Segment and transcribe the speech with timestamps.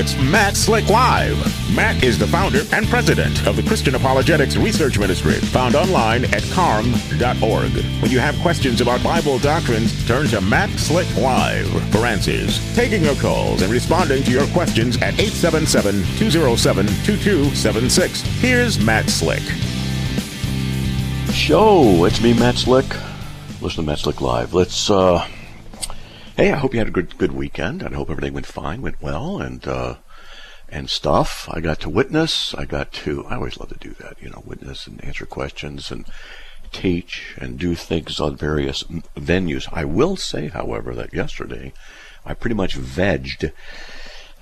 [0.00, 1.36] It's Matt Slick Live.
[1.76, 6.42] Matt is the founder and president of the Christian Apologetics Research Ministry, found online at
[6.52, 7.70] carm.org.
[8.00, 12.74] When you have questions about Bible doctrines, turn to Matt Slick Live for answers.
[12.74, 18.22] Taking your calls and responding to your questions at 877 207 2276.
[18.40, 19.42] Here's Matt Slick.
[21.30, 22.86] Show, it's me, Matt Slick.
[23.60, 24.54] Listen to Matt Slick Live.
[24.54, 25.28] Let's, uh,
[26.40, 27.82] hey, I hope you had a good, good weekend.
[27.82, 29.96] I hope everything went fine, went well, and, uh,
[30.70, 31.46] and stuff.
[31.52, 32.54] I got to witness.
[32.54, 35.90] I got to, I always love to do that, you know, witness and answer questions
[35.90, 36.06] and
[36.72, 39.68] teach and do things on various venues.
[39.70, 41.74] I will say, however, that yesterday
[42.24, 43.52] I pretty much vegged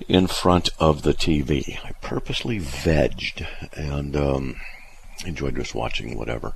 [0.06, 1.84] in front of the TV.
[1.84, 4.54] I purposely vegged and, um,
[5.26, 6.54] enjoyed just watching whatever.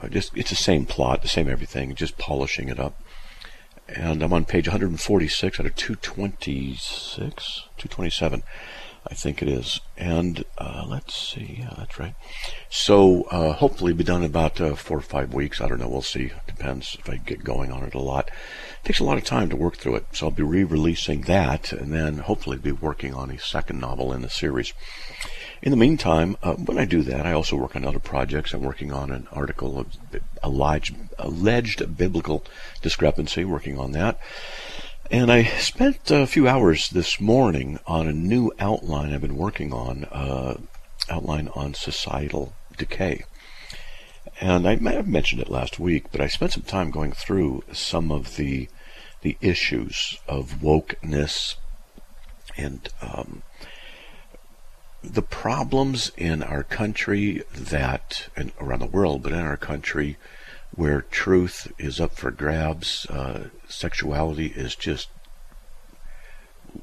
[0.00, 3.00] Uh, just it's the same plot, the same everything, just polishing it up.
[3.88, 7.16] And I'm on page 146 out of 226,
[7.78, 8.42] 227.
[9.06, 9.80] I think it is.
[9.96, 11.58] And uh, let's see.
[11.60, 12.14] Yeah, that's right.
[12.70, 15.60] So uh, hopefully be done in about uh, four or five weeks.
[15.60, 15.88] I don't know.
[15.88, 16.32] We'll see.
[16.46, 18.28] Depends if I get going on it a lot.
[18.28, 20.06] It takes a lot of time to work through it.
[20.12, 24.22] So I'll be re-releasing that, and then hopefully be working on a second novel in
[24.22, 24.72] the series.
[25.60, 28.54] In the meantime, uh, when I do that, I also work on other projects.
[28.54, 29.96] I'm working on an article of
[30.42, 32.44] alleged, alleged biblical
[32.80, 34.20] discrepancy, working on that.
[35.10, 39.72] And I spent a few hours this morning on a new outline I've been working
[39.72, 40.58] on, uh,
[41.08, 43.24] outline on societal decay.
[44.38, 47.64] And I may have mentioned it last week, but I spent some time going through
[47.72, 48.68] some of the
[49.22, 51.56] the issues of wokeness
[52.58, 53.42] and um,
[55.02, 60.18] the problems in our country that, and around the world, but in our country,
[60.78, 65.08] where truth is up for grabs, uh, sexuality is just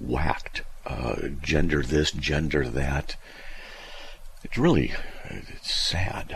[0.02, 0.64] whacked.
[0.86, 3.16] Uh, gender this, gender that.
[4.44, 4.92] It's really
[5.30, 6.36] it's sad.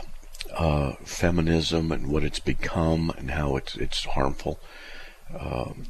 [0.55, 4.61] Uh, feminism and what it's become and how it's it's harmful.
[5.37, 5.87] Um,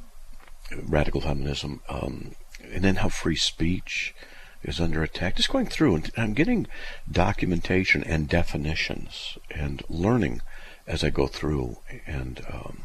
[0.72, 2.31] radical feminism, um,
[2.63, 4.16] and then how free speech
[4.63, 5.35] is under attack.
[5.35, 6.66] Just going through and I'm getting
[7.12, 10.41] documentation and definitions and learning
[10.90, 12.84] as I go through and um,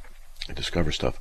[0.55, 1.19] discover stuff.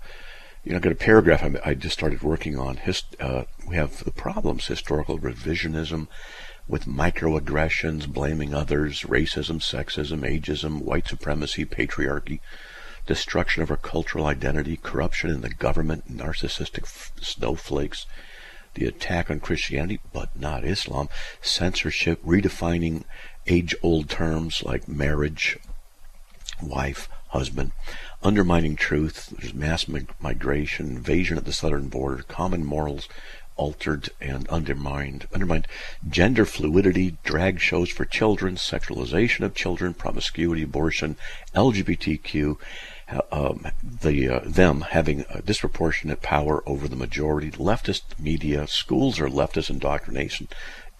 [0.64, 2.78] You know, I got a paragraph I, I just started working on.
[2.78, 6.08] Hist, uh, we have the problems: historical revisionism,
[6.68, 12.40] with microaggressions, blaming others, racism, sexism, ageism, white supremacy, patriarchy,
[13.06, 18.06] destruction of our cultural identity, corruption in the government, narcissistic f- snowflakes,
[18.76, 21.08] the attack on Christianity, but not Islam,
[21.42, 23.04] censorship, redefining
[23.48, 25.58] age old terms like marriage,
[26.62, 27.72] wife, husband,
[28.22, 29.88] undermining truth, there's mass
[30.20, 33.08] migration, invasion at the southern border, common morals
[33.56, 35.68] altered and undermined, undermined
[36.10, 41.16] gender fluidity, drag shows for children, sexualization of children, promiscuity, abortion,
[41.56, 42.58] LGBTQ,
[43.32, 49.28] um, the uh, them having a disproportionate power over the majority, leftist media, schools are
[49.28, 50.48] leftist indoctrination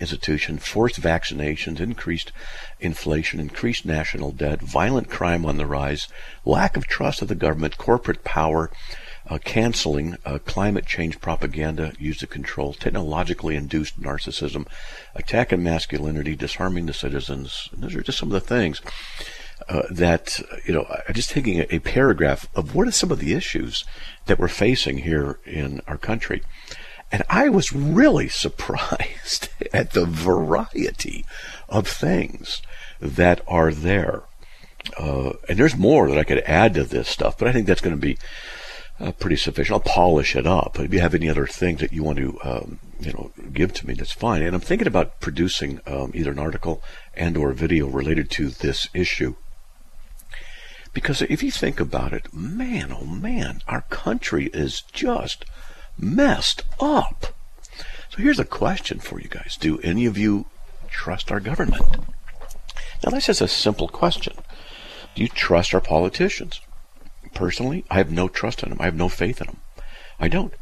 [0.04, 2.32] institution, forced vaccinations, increased
[2.80, 6.08] inflation, increased national debt, violent crime on the rise,
[6.44, 8.70] lack of trust of the government, corporate power,
[9.30, 14.68] uh, canceling uh, climate change propaganda used to control technologically induced narcissism,
[15.16, 17.70] attacking masculinity, disarming the citizens.
[17.72, 18.82] And those are just some of the things
[19.70, 23.20] uh, that, you know, I'm just taking a, a paragraph of what are some of
[23.20, 23.86] the issues
[24.26, 26.42] that we're facing here in our country.
[27.14, 31.24] And I was really surprised at the variety
[31.70, 32.64] of things
[33.00, 34.24] that are there.
[34.98, 37.82] Uh, and there's more that I could add to this stuff, but I think that's
[37.82, 38.18] going to be
[39.00, 39.74] uh, pretty sufficient.
[39.74, 40.80] I'll polish it up.
[40.80, 43.88] If you have any other things that you want to, um, you know, give to
[43.88, 44.42] me, that's fine.
[44.42, 46.82] And I'm thinking about producing um, either an article
[47.14, 49.36] and or video related to this issue.
[50.94, 55.46] Because if you think about it, man, oh man, our country is just
[55.98, 57.36] messed up.
[58.10, 59.58] So here's a question for you guys.
[59.60, 60.46] Do any of you
[60.90, 61.84] trust our government?
[63.04, 64.36] Now that's just a simple question.
[65.16, 66.62] Do you trust our politicians?
[67.34, 68.82] Personally, I have no trust in them.
[68.82, 69.58] I have no faith in them.
[70.20, 70.54] I don't.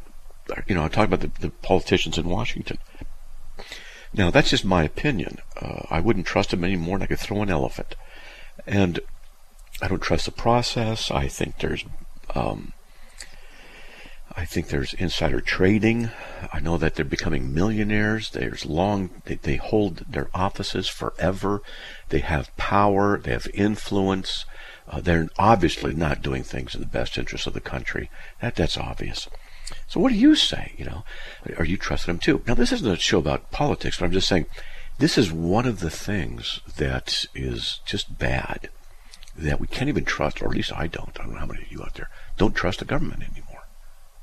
[0.68, 2.78] You know, I'm talking about the, the politicians in Washington.
[4.14, 5.40] Now, that's just my opinion.
[5.60, 7.96] Uh, I wouldn't trust them any more than I could throw an elephant.
[8.68, 9.00] And
[9.82, 11.10] I don't trust the process.
[11.12, 11.86] I think there's
[12.36, 12.74] um,
[14.36, 16.10] I think there's insider trading.
[16.54, 18.30] I know that they're becoming millionaires.
[18.30, 21.62] There's long, they, they, hold their offices forever.
[22.10, 23.18] They have power.
[23.18, 24.46] They have influence.
[24.88, 28.10] Uh, they're obviously not doing things in the best interest of the country.
[28.42, 29.28] That that's obvious.
[29.88, 30.74] So what do you say?
[30.78, 31.04] You know,
[31.58, 32.42] are you trusting them too?
[32.46, 34.46] Now this isn't a show about politics, but I'm just saying
[34.98, 38.70] this is one of the things that is just bad
[39.36, 41.18] that we can't even trust, or at least I don't.
[41.20, 43.51] I don't know how many of you out there don't trust the government anymore.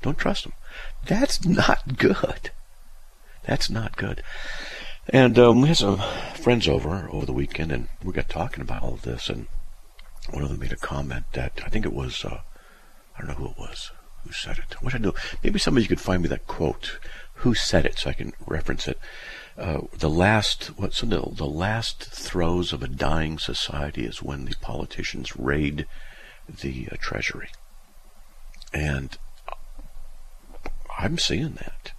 [0.01, 0.53] Don't trust them.
[1.05, 2.51] That's not good.
[3.45, 4.23] That's not good.
[5.09, 5.99] And um, we had some
[6.35, 9.29] friends over over the weekend, and we got talking about all of this.
[9.29, 9.47] And
[10.29, 12.41] one of them made a comment that I think it was uh,
[13.17, 13.91] I don't know who it was
[14.23, 14.75] who said it.
[14.81, 15.13] What I know,
[15.43, 16.99] maybe somebody could find me that quote.
[17.35, 18.99] Who said it so I can reference it?
[19.57, 24.55] Uh, the last what's the the last throes of a dying society is when the
[24.61, 25.85] politicians raid
[26.47, 27.49] the uh, treasury,
[28.73, 29.17] and
[30.99, 31.93] I'm seeing that.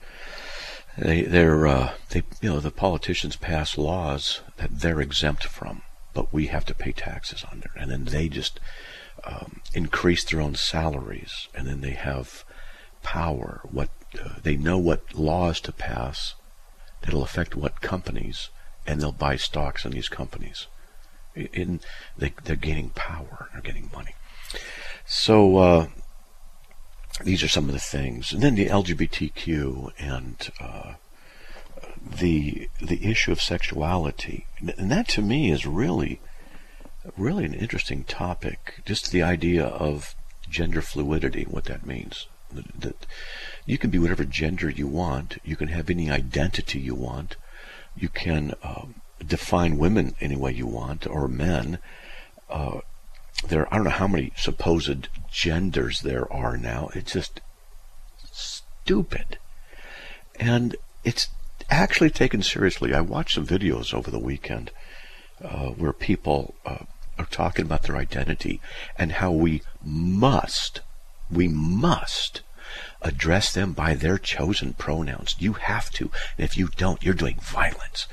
[0.99, 5.83] They, they're, uh, they, you know, the politicians pass laws that they're exempt from,
[6.13, 8.61] but we have to pay taxes on it, and then they just
[9.25, 12.45] um, increase their own salaries, and then they have
[13.03, 13.61] power.
[13.71, 13.89] What
[14.23, 16.35] uh, they know what laws to pass
[17.03, 18.51] that'll affect what companies,
[18.87, 20.67] and they'll buy stocks in these companies.
[21.35, 21.81] In
[22.19, 24.15] they, they're gaining power, they're getting money.
[25.07, 25.87] So uh,
[27.25, 28.33] these are some of the things.
[28.33, 30.95] And then the LGBTQ and uh,
[32.03, 36.21] the the issue of sexuality, and that to me is really
[37.17, 38.81] really an interesting topic.
[38.85, 40.15] Just the idea of
[40.49, 42.27] gender fluidity, what that means.
[42.53, 43.07] That
[43.65, 45.39] you can be whatever gender you want.
[45.45, 47.37] You can have any identity you want.
[47.97, 51.79] You can um, define women any way you want or men.
[52.49, 52.81] Uh,
[53.49, 56.91] there I don't know how many supposed genders there are now.
[56.95, 57.41] It's just
[58.33, 59.39] stupid.
[60.39, 61.29] And it's
[61.71, 62.95] actually taken seriously.
[62.95, 64.71] I watched some videos over the weekend
[65.43, 66.85] uh, where people uh,
[67.19, 68.61] are talking about their identity
[68.97, 70.81] and how we must,
[71.31, 72.43] we must
[73.03, 75.37] address them by their chosen pronouns.
[75.39, 76.11] You have to.
[76.37, 78.07] And if you don't, you're doing violence.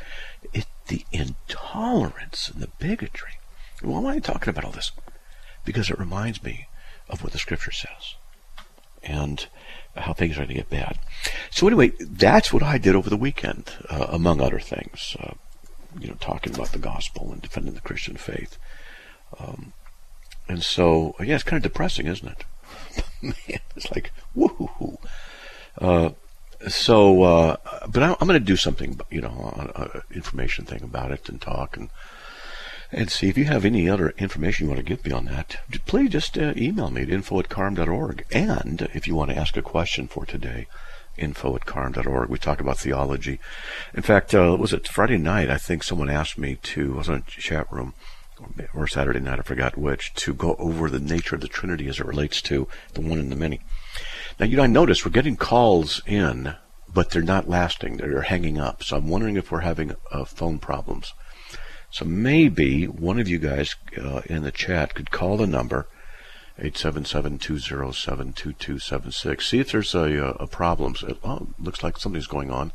[0.54, 3.40] It, the intolerance and the bigotry.
[3.82, 4.92] Why am I talking about all this?
[5.68, 6.68] Because it reminds me
[7.10, 8.16] of what the scripture says
[9.04, 9.48] and
[9.98, 10.98] how things are going to get bad.
[11.52, 15.18] So anyway, that's what I did over the weekend, uh, among other things.
[15.20, 15.34] Uh,
[16.00, 18.58] you know, talking about the gospel and defending the Christian faith.
[19.40, 19.74] Um,
[20.48, 22.44] and so, yeah, it's kind of depressing, isn't it?
[23.22, 24.98] Man, it's like woohoo.
[25.78, 26.12] Uh,
[26.70, 27.56] so, uh,
[27.90, 31.42] but I, am going to do something, you know, an information thing about it and
[31.42, 31.90] talk and
[32.92, 35.58] and see if you have any other information you want to give me on that.
[35.86, 38.26] Please just uh, email me at info at carm.org.
[38.32, 40.68] And if you want to ask a question for today,
[41.18, 42.30] info at carm.org.
[42.30, 43.40] We talk about theology.
[43.94, 45.50] In fact, uh, was it Friday night?
[45.50, 47.94] I think someone asked me to, I was in a chat room,
[48.74, 52.00] or Saturday night, I forgot which, to go over the nature of the Trinity as
[52.00, 53.62] it relates to the one and the many.
[54.40, 56.56] Now, you know, I noticed we're getting calls in,
[56.94, 57.98] but they're not lasting.
[57.98, 58.84] They're hanging up.
[58.84, 61.14] So I'm wondering if we're having uh, phone problems.
[61.90, 65.88] So maybe one of you guys uh, in the chat could call the number
[66.60, 69.42] 877-207-2276.
[69.42, 70.96] See if there's a, uh, a problem.
[71.08, 72.72] It oh, looks like something's going on.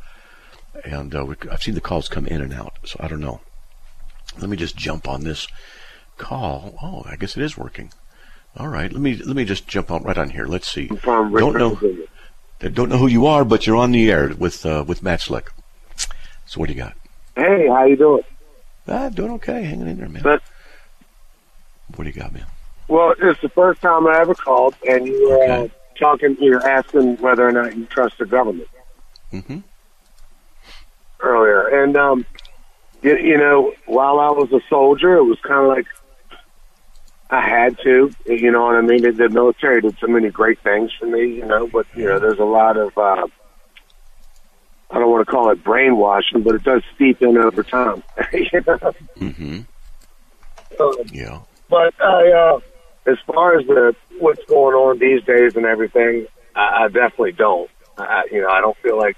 [0.84, 3.40] And uh, I've seen the calls come in and out, so I don't know.
[4.38, 5.46] Let me just jump on this
[6.16, 6.78] call.
[6.82, 7.92] Oh, I guess it is working.
[8.56, 8.90] All right.
[8.92, 10.46] Let me let me just jump out right on here.
[10.46, 10.86] Let's see.
[10.88, 11.78] From Don't know.
[12.60, 15.50] Don't know who you are, but you're on the air with uh, with Matt Slick.
[16.46, 16.94] So what do you got?
[17.36, 18.22] Hey, how you doing?
[18.88, 20.22] Ah, doing okay, hanging in there, man.
[20.22, 20.42] But-
[21.94, 22.46] what do you got, man?
[22.88, 26.36] Well, it's the first time I ever called, and you were uh, talking.
[26.40, 28.68] You were asking whether or not you trust the government
[29.30, 29.58] hmm
[31.20, 32.26] earlier, and um,
[33.02, 35.86] you, you know, while I was a soldier, it was kind of like
[37.30, 38.14] I had to.
[38.26, 39.02] You know what I mean?
[39.02, 42.18] The, the military did so many great things for me, you know, but you know,
[42.18, 42.96] there's a lot of.
[42.96, 43.26] Uh,
[44.92, 48.02] I don't want to call it brainwashing, but it does seep in over time.
[48.32, 48.92] you know?
[49.18, 49.60] hmm
[50.78, 51.40] Um, Yeah.
[51.70, 52.60] But I, uh,
[53.10, 57.70] as far as the what's going on these days and everything, I, I definitely don't.
[57.96, 59.16] I, you know, I don't feel like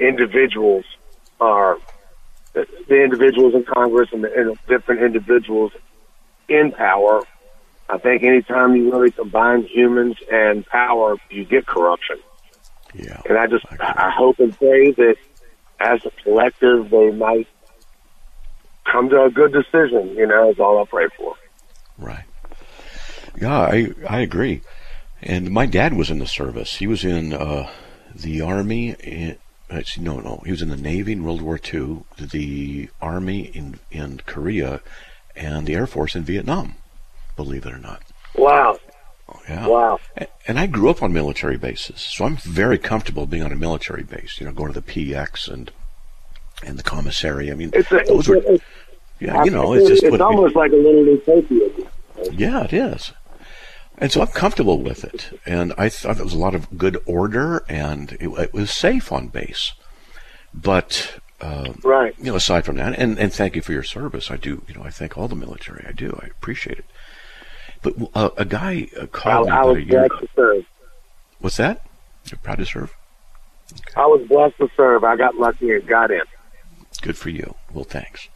[0.00, 0.84] individuals
[1.40, 1.78] are
[2.54, 5.72] the, the individuals in Congress and the and different individuals
[6.48, 7.22] in power.
[7.88, 12.16] I think anytime you really combine humans and power, you get corruption.
[12.94, 13.20] Yeah.
[13.28, 14.06] And I just, I.
[14.08, 15.16] I hope and pray that
[15.80, 17.48] as a collective, they might
[18.90, 20.14] come to a good decision.
[20.16, 21.34] You know, is all I pray for.
[21.98, 22.24] Right.
[23.40, 24.62] Yeah, I I agree.
[25.22, 26.76] And my dad was in the service.
[26.76, 27.70] He was in uh,
[28.14, 28.90] the army.
[29.00, 29.38] In,
[29.70, 33.80] actually, no, no, he was in the Navy in World War II, the Army in
[33.90, 34.80] in Korea,
[35.34, 36.76] and the Air Force in Vietnam.
[37.36, 38.02] Believe it or not.
[38.36, 38.78] Wow.
[39.48, 39.66] Yeah.
[39.66, 40.00] Wow.
[40.46, 44.02] And I grew up on military bases, so I'm very comfortable being on a military
[44.02, 44.40] base.
[44.40, 45.70] You know, going to the PX and
[46.64, 47.50] and the commissary.
[47.50, 48.64] I mean, It's a, those it's, were it's,
[49.20, 49.44] yeah.
[49.44, 51.68] You know, it's just it's almost like a little utopia.
[52.32, 53.12] Yeah, it is.
[53.98, 55.38] And so I'm comfortable with it.
[55.46, 59.12] And I thought there was a lot of good order and it, it was safe
[59.12, 59.72] on base.
[60.52, 62.14] But, uh, Right.
[62.18, 64.30] you know, aside from that, and, and thank you for your service.
[64.30, 65.84] I do, you know, I thank all the military.
[65.88, 66.18] I do.
[66.22, 66.84] I appreciate it.
[67.84, 70.64] But uh, a guy uh, I, called me I was blessed to serve.
[71.38, 71.86] What's that?
[72.30, 72.94] You're proud to serve?
[73.94, 75.04] I was blessed to serve.
[75.04, 76.22] I got lucky and got in.
[77.02, 77.54] Good for you.
[77.72, 78.28] Well, thanks.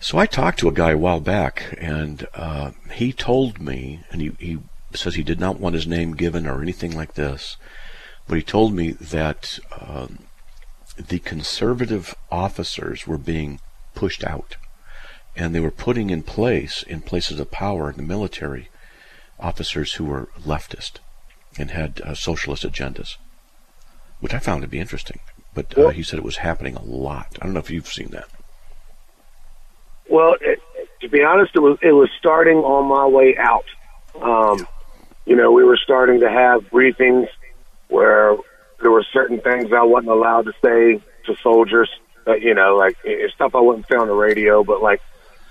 [0.00, 4.20] So I talked to a guy a while back, and uh, he told me, and
[4.20, 4.58] he, he
[4.94, 7.56] says he did not want his name given or anything like this,
[8.26, 10.20] but he told me that um,
[10.96, 13.60] the conservative officers were being
[13.94, 14.56] pushed out,
[15.38, 18.68] and they were putting in place, in places of power in the military,
[19.38, 20.94] officers who were leftist
[21.56, 23.16] and had uh, socialist agendas,
[24.18, 25.20] which I found to be interesting.
[25.54, 27.38] But uh, Well- he said it was happening a lot.
[27.40, 28.28] I don't know if you've seen that.
[30.10, 30.60] Well, it,
[31.02, 33.66] to be honest, it was it was starting on my way out.
[34.20, 34.66] Um,
[35.26, 37.28] you know, we were starting to have briefings
[37.88, 38.36] where
[38.80, 41.90] there were certain things I wasn't allowed to say to soldiers.
[42.24, 42.96] That you know, like
[43.34, 45.02] stuff I wouldn't say on the radio, but like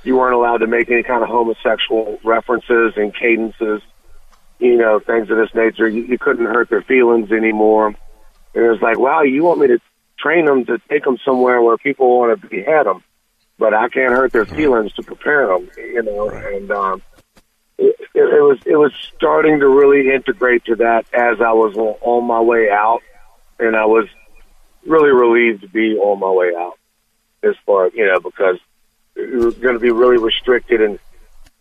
[0.03, 3.81] you weren't allowed to make any kind of homosexual references and cadences.
[4.59, 5.87] You know, things of this nature.
[5.87, 7.87] You, you couldn't hurt their feelings anymore.
[7.87, 9.79] And it was like, wow, you want me to
[10.17, 13.03] train them to take them somewhere where people want to behead them
[13.57, 16.29] but I can't hurt their feelings to prepare them, you know.
[16.29, 17.01] And um,
[17.77, 21.75] it, it, it was it was starting to really integrate to that as I was
[21.75, 23.01] on, on my way out,
[23.59, 24.07] and I was
[24.85, 26.77] really relieved to be on my way out.
[27.43, 28.57] As far you know, because
[29.17, 30.99] going to be really restricted, and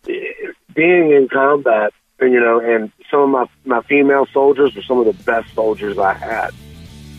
[0.08, 3.28] eh, being in combat, and, you know, and some of
[3.64, 6.50] my my female soldiers were some of the best soldiers I had.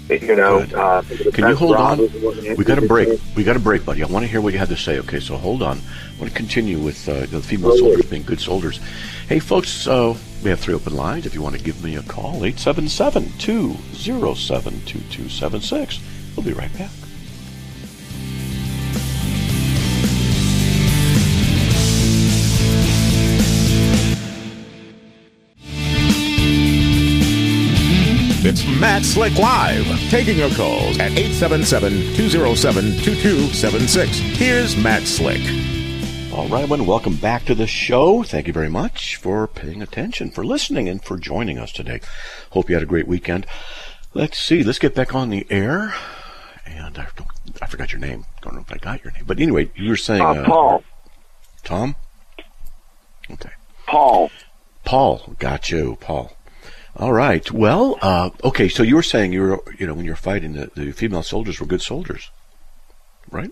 [0.10, 1.01] You know, uh,
[1.34, 2.00] Can you hold on?
[2.00, 2.58] robbers and whatnot.
[2.58, 3.20] We got a break.
[3.36, 4.03] We got a break, buddy.
[4.03, 5.00] I want to hear what you had to say.
[5.00, 5.79] Okay, so hold on.
[5.79, 8.77] I want to continue with uh, the female soldiers being good soldiers.
[9.27, 11.25] Hey, folks, uh, we have three open lines.
[11.25, 16.00] If you want to give me a call, 877 207 2276.
[16.38, 16.91] We'll be right back.
[28.60, 34.08] It's Matt Slick Live, taking your calls at 877-207-2276.
[34.36, 35.44] Here's Matt Slick.
[36.34, 38.24] All right, everyone, welcome back to the show.
[38.24, 42.02] Thank you very much for paying attention, for listening, and for joining us today.
[42.50, 43.46] Hope you had a great weekend.
[44.16, 45.94] Let's see, let's get back on the air.
[46.66, 47.30] And I, don't,
[47.62, 48.26] I forgot your name.
[48.42, 49.26] Don't know if I got your name.
[49.28, 50.24] But anyway, you were saying.
[50.24, 50.84] Uh, Paul,
[51.64, 51.96] Tom?
[53.30, 53.52] Okay.
[53.86, 54.32] Paul.
[54.84, 56.36] Paul, got you, Paul.
[56.98, 57.50] All right.
[57.51, 58.68] Well, uh, okay.
[58.70, 61.60] So you were saying you were, you know, when you're fighting, the, the female soldiers
[61.60, 62.32] were good soldiers,
[63.30, 63.51] right?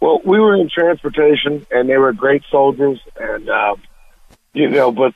[0.00, 3.80] Well, we were in transportation, and they were great soldiers, and um,
[4.52, 5.14] you know, but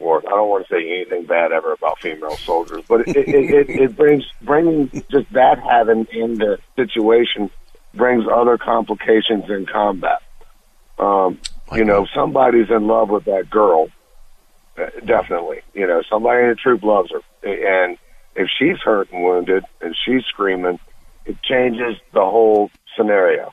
[0.00, 3.28] or I don't want to say anything bad ever about female soldiers, but it it,
[3.28, 7.50] it, it brings bringing just that having in the situation
[7.94, 10.22] brings other complications in combat.
[10.98, 11.38] Um,
[11.72, 13.88] you know, somebody's in love with that girl.
[14.76, 17.96] Definitely, you know, somebody in the troop loves her, and
[18.34, 20.80] if she's hurt and wounded and she's screaming,
[21.24, 23.52] it changes the whole scenario.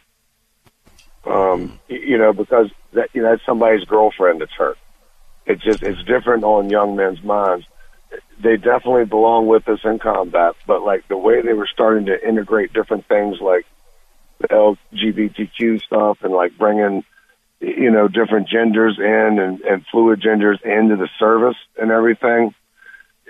[1.25, 4.77] Um, you know, because that you know that's somebody's girlfriend that's hurt.
[5.45, 7.65] It's just it's different on young men's minds.
[8.41, 12.27] They definitely belong with us in combat, but like the way they were starting to
[12.27, 13.65] integrate different things like
[14.39, 17.03] the LGBTQ stuff and like bringing
[17.61, 22.53] you know different genders in and, and fluid genders into the service and everything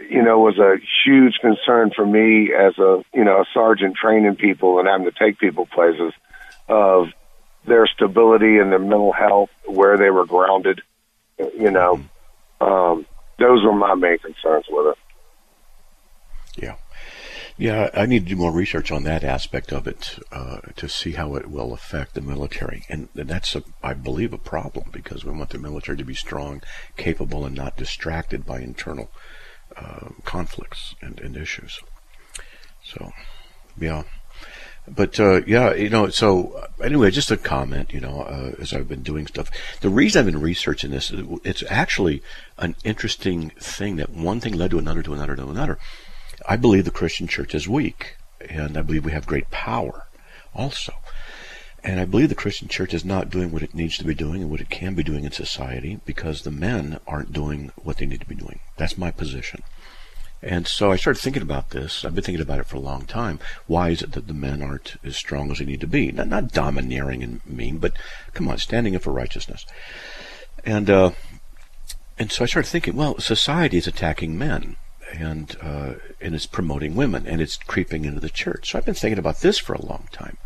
[0.10, 4.36] you know, was a huge concern for me as a, you know, a sergeant training
[4.36, 6.14] people and having to take people places
[6.68, 7.08] of
[7.66, 10.82] their stability and their mental health, where they were grounded,
[11.38, 12.02] you know.
[12.60, 13.06] Um,
[13.38, 16.64] those were my main concerns with it.
[16.64, 16.76] Yeah.
[17.58, 21.12] Yeah, I need to do more research on that aspect of it uh, to see
[21.12, 25.32] how it will affect the military, and that's, a, I believe, a problem because we
[25.32, 26.62] want the military to be strong,
[26.98, 29.12] capable, and not distracted by internal
[29.78, 31.80] uh, conflicts and, and, issues.
[32.84, 33.12] So,
[33.80, 34.04] yeah.
[34.88, 36.10] But uh, yeah, you know.
[36.10, 37.94] So anyway, just a comment.
[37.94, 39.50] You know, uh, as I've been doing stuff,
[39.82, 42.24] the reason I've been researching this, is it's actually
[42.58, 45.78] an interesting thing that one thing led to another, to another, to another.
[46.48, 48.16] I believe the Christian church is weak,
[48.50, 50.08] and I believe we have great power,
[50.56, 50.94] also.
[51.84, 54.42] And I believe the Christian church is not doing what it needs to be doing
[54.42, 58.06] and what it can be doing in society because the men aren't doing what they
[58.06, 58.60] need to be doing.
[58.78, 59.64] That's my position.
[60.44, 62.04] And so I started thinking about this.
[62.04, 63.40] I've been thinking about it for a long time.
[63.68, 66.12] Why is it that the men aren't as strong as they need to be?
[66.12, 67.94] Not, not domineering and mean, but
[68.34, 69.66] come on, standing up for righteousness.
[70.64, 71.12] And uh,
[72.18, 74.76] and so I started thinking, well, society is attacking men,
[75.12, 78.72] and uh, and it's promoting women, and it's creeping into the church.
[78.72, 80.38] So I've been thinking about this for a long time.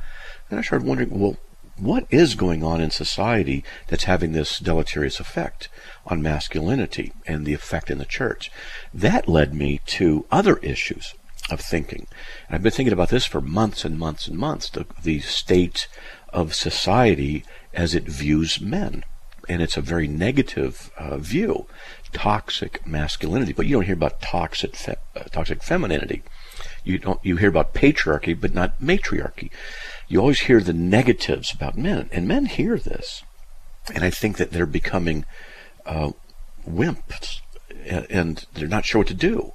[0.50, 1.38] And I started wondering, well,
[1.78, 5.68] what is going on in society that's having this deleterious effect
[6.06, 8.52] on masculinity and the effect in the church?
[8.94, 11.16] That led me to other issues
[11.50, 12.08] of thinking.
[12.48, 15.88] And I've been thinking about this for months and months and months, the, the state
[16.30, 19.04] of society as it views men.
[19.48, 21.68] And it's a very negative uh, view,
[22.16, 23.54] toxic masculinity.
[23.54, 26.24] But you don't hear about toxic, fe- uh, toxic femininity.
[26.84, 27.20] You don't.
[27.24, 29.52] You hear about patriarchy, but not matriarchy
[30.08, 33.24] you always hear the negatives about men, and men hear this,
[33.94, 35.26] and I think that they're becoming
[35.86, 36.12] uh,
[36.68, 37.42] wimps,
[37.86, 39.54] and they're not sure what to do.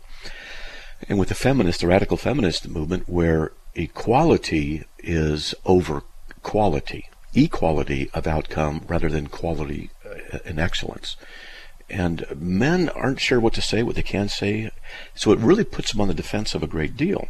[1.09, 6.03] And with the feminist, the radical feminist movement, where equality is over
[6.42, 11.16] quality, equality of outcome rather than quality uh, and excellence.
[11.90, 14.70] And men aren't sure what to say, what they can say,
[15.14, 17.29] so it really puts them on the defense of a great deal.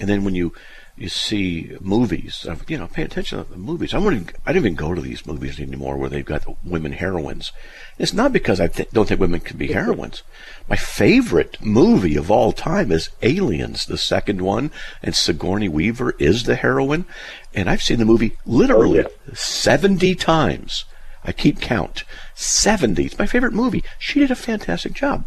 [0.00, 0.52] And then when you
[1.00, 2.46] you see movies.
[2.48, 3.94] Uh, you know, pay attention to the movies.
[3.94, 4.32] I wouldn't.
[4.44, 7.52] I don't even go to these movies anymore where they've got women heroines.
[7.98, 10.22] It's not because I th- don't think women can be heroines.
[10.68, 14.70] My favorite movie of all time is Aliens, the second one,
[15.02, 17.06] and Sigourney Weaver is the heroine.
[17.54, 19.34] And I've seen the movie literally oh, yeah.
[19.34, 20.84] seventy times.
[21.24, 22.04] I keep count.
[22.34, 23.04] 70.
[23.04, 23.84] It's my favorite movie.
[23.98, 25.26] She did a fantastic job.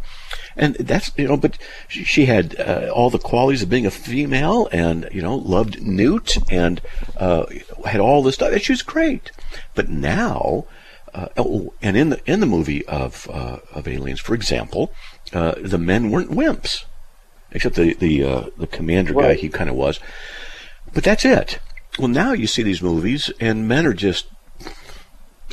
[0.55, 4.67] And that's, you know, but she had uh, all the qualities of being a female
[4.71, 6.81] and, you know, loved Newt and
[7.17, 7.45] uh,
[7.85, 8.51] had all this stuff.
[8.51, 9.31] And she was great.
[9.75, 10.65] But now,
[11.13, 14.91] uh, oh, and in the in the movie of uh, of Aliens, for example,
[15.31, 16.85] uh, the men weren't wimps,
[17.51, 19.35] except the the uh, the commander guy.
[19.35, 19.99] He kind of was,
[20.91, 21.59] but that's it.
[21.99, 24.25] Well, now you see these movies, and men are just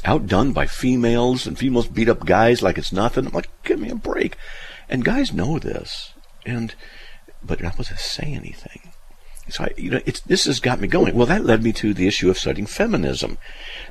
[0.04, 3.26] outdone by females, and females beat up guys like it's nothing.
[3.26, 4.36] I'm like, give me a break.
[4.88, 6.12] And guys know this,
[6.44, 6.74] and
[7.42, 8.92] but they're not supposed to say anything.
[9.48, 11.14] So I, you know, it's, this has got me going.
[11.14, 13.36] Well, that led me to the issue of studying feminism.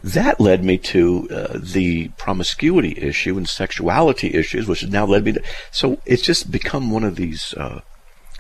[0.04, 5.26] That led me to uh, the promiscuity issue and sexuality issues, which has now led
[5.26, 5.44] me to.
[5.72, 7.82] So it's just become one of these uh,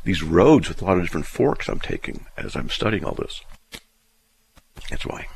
[0.05, 3.41] these roads with a lot of different forks I'm taking as I'm studying all this.
[4.89, 5.27] That's why.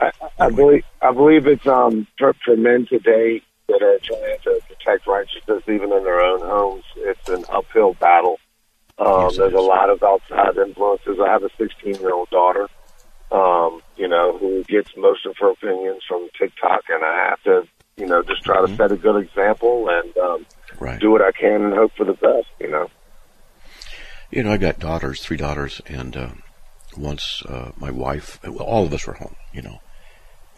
[0.00, 4.60] I, I believe I believe it's um for, for men today that are trying to
[4.68, 6.84] protect righteousness even in their own homes.
[6.96, 8.38] It's an uphill battle.
[8.98, 11.18] Um, there's a lot of outside influences.
[11.24, 12.66] I have a 16 year old daughter,
[13.30, 17.68] um, you know, who gets most of her opinions from TikTok, and I have to,
[17.96, 18.72] you know, just try mm-hmm.
[18.72, 20.46] to set a good example and um,
[20.80, 21.00] right.
[21.00, 22.48] do what I can and hope for the best.
[22.58, 22.90] You know.
[24.30, 26.30] You know, I got daughters, three daughters, and uh,
[26.96, 29.80] once uh, my wife, well, all of us were home, you know,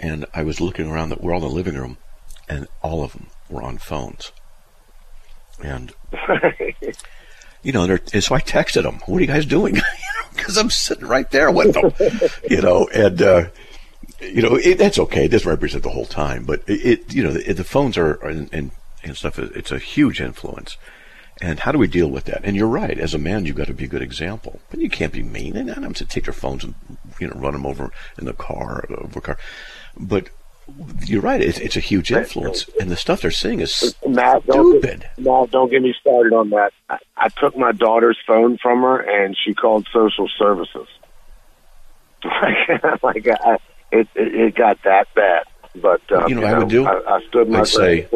[0.00, 1.10] and I was looking around.
[1.10, 1.98] The, we're all in the living room,
[2.48, 4.32] and all of them were on phones.
[5.62, 5.92] And
[7.62, 9.78] you know, and so I texted them, "What are you guys doing?"
[10.32, 11.92] Because I'm sitting right there with them,
[12.48, 12.88] you know.
[12.94, 13.48] And uh,
[14.20, 15.24] you know, it, that's okay.
[15.24, 18.14] It doesn't represent the whole time, but it, it you know, the, the phones are,
[18.26, 18.70] and, and,
[19.02, 20.76] and stuff, it's a huge influence.
[21.42, 22.42] And how do we deal with that?
[22.44, 22.98] And you're right.
[22.98, 24.60] As a man, you've got to be a good example.
[24.70, 25.56] But you can't be mean.
[25.56, 26.74] And I'm to take their phones and
[27.18, 29.38] you know run them over in the car, over car.
[30.00, 30.30] But
[31.04, 31.40] you're right.
[31.40, 35.06] It's, it's a huge influence, and the stuff they're seeing is Matt, stupid.
[35.16, 36.72] Don't, Matt, don't get me started on that.
[36.88, 40.86] I, I took my daughter's phone from her, and she called social services.
[43.02, 43.58] like, I,
[43.90, 45.44] it, it, it got that bad.
[45.74, 46.84] But uh, you know, you know I would do.
[46.84, 48.08] I, I stood my I'd say,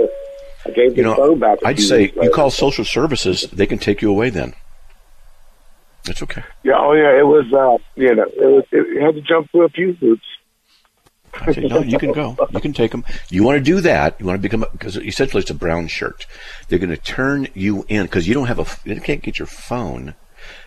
[0.66, 1.58] I gave you know, phone back.
[1.64, 4.30] I'd say you call social services; they can take you away.
[4.30, 4.54] Then
[6.06, 6.42] it's okay.
[6.62, 6.74] Yeah.
[6.76, 7.18] Oh, yeah.
[7.18, 7.46] It was.
[7.52, 8.64] Uh, you know, it was.
[8.72, 10.26] It had to jump through a few hoops.
[11.40, 12.36] I say, no, you can go.
[12.50, 13.04] You can take them.
[13.30, 14.16] You want to do that?
[14.18, 16.26] You want to become because essentially it's a brown shirt.
[16.68, 18.66] They're going to turn you in because you don't have a.
[18.88, 20.14] You can't get your phone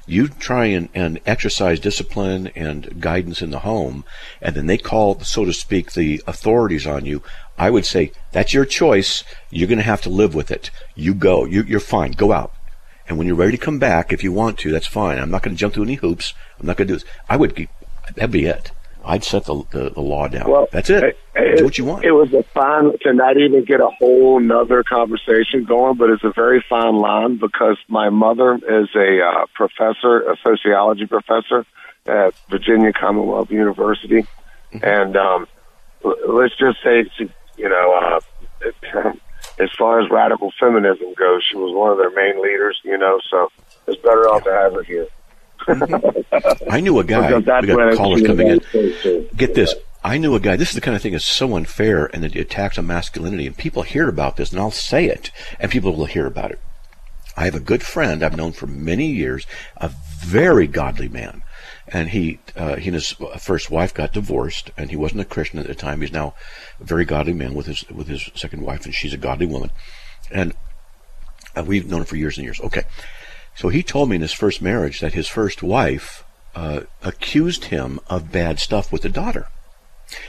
[0.07, 4.05] you try and, and exercise discipline and guidance in the home,
[4.41, 7.21] and then they call, so to speak, the authorities on you,
[7.57, 9.23] I would say, that's your choice.
[9.49, 10.71] You're going to have to live with it.
[10.95, 11.45] You go.
[11.45, 12.11] You, you're fine.
[12.11, 12.53] Go out.
[13.09, 15.19] And when you're ready to come back, if you want to, that's fine.
[15.19, 16.33] I'm not going to jump through any hoops.
[16.59, 17.09] I'm not going to do this.
[17.29, 17.67] I would
[18.15, 18.71] that'd be it.
[19.07, 20.49] I'd set the, the, the law down.
[20.49, 21.17] Well, That's it.
[21.35, 21.57] it.
[21.57, 22.03] Do what you want.
[22.03, 26.23] It was a fine to not even get a whole nother conversation going, but it's
[26.23, 31.65] a very fine line because my mother is a uh, professor, a sociology professor
[32.05, 34.27] at Virginia Commonwealth University,
[34.73, 34.83] mm-hmm.
[34.83, 35.47] and um,
[36.03, 37.09] let's just say,
[37.57, 38.21] you know,
[38.63, 39.11] uh,
[39.59, 42.79] as far as radical feminism goes, she was one of their main leaders.
[42.83, 43.51] You know, so
[43.87, 45.07] it's better off to have her here.
[45.67, 46.69] Mm-hmm.
[46.69, 47.35] I knew a guy.
[47.35, 49.27] We got callers coming in.
[49.35, 49.75] Get this.
[50.03, 50.55] I knew a guy.
[50.55, 53.45] This is the kind of thing that's so unfair, and it attacks on masculinity.
[53.45, 56.59] And people hear about this, and I'll say it, and people will hear about it.
[57.35, 59.45] I have a good friend I've known for many years,
[59.77, 61.43] a very godly man,
[61.87, 65.59] and he uh, he and his first wife got divorced, and he wasn't a Christian
[65.59, 66.01] at the time.
[66.01, 66.33] He's now
[66.79, 69.69] a very godly man with his with his second wife, and she's a godly woman,
[70.31, 70.53] and
[71.55, 72.59] uh, we've known him for years and years.
[72.61, 72.83] Okay,
[73.57, 76.23] so he told me in his first marriage that his first wife
[76.55, 79.47] uh, accused him of bad stuff with the daughter.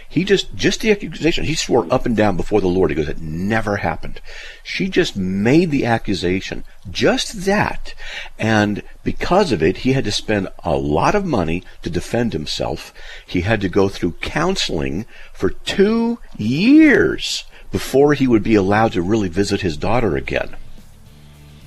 [0.08, 2.90] He just, just the accusation, he swore up and down before the Lord.
[2.90, 4.22] He goes, it never happened.
[4.64, 7.94] She just made the accusation, just that.
[8.38, 12.94] And because of it, he had to spend a lot of money to defend himself.
[13.26, 19.02] He had to go through counseling for two years before he would be allowed to
[19.02, 20.56] really visit his daughter again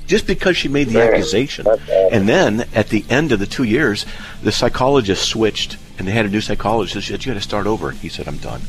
[0.07, 1.65] just because she made the Man, accusation.
[1.89, 4.05] And then at the end of the two years,
[4.43, 7.05] the psychologist switched and they had a new psychologist.
[7.05, 7.91] She said, You got to start over.
[7.91, 8.61] He said, I'm done.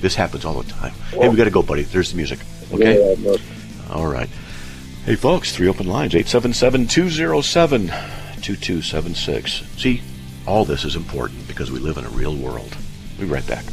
[0.00, 0.94] This happens all the time.
[1.12, 1.82] Well, hey, we got to go, buddy.
[1.82, 2.38] There's the music.
[2.72, 3.16] Okay?
[3.16, 3.36] Yeah,
[3.90, 4.28] all right.
[5.04, 9.64] Hey, folks, three open lines 877 207 2276.
[9.76, 10.02] See,
[10.46, 12.76] all this is important because we live in a real world.
[13.18, 13.64] We'll be right back.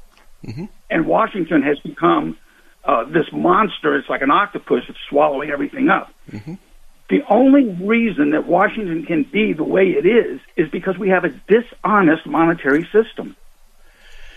[0.44, 0.64] mm-hmm.
[0.90, 2.37] and Washington has become
[2.85, 3.96] uh, this monster.
[3.96, 6.12] It's like an octopus that's swallowing everything up.
[6.30, 6.54] Mm-hmm.
[7.11, 11.25] The only reason that Washington can be the way it is is because we have
[11.25, 13.37] a dishonest monetary system.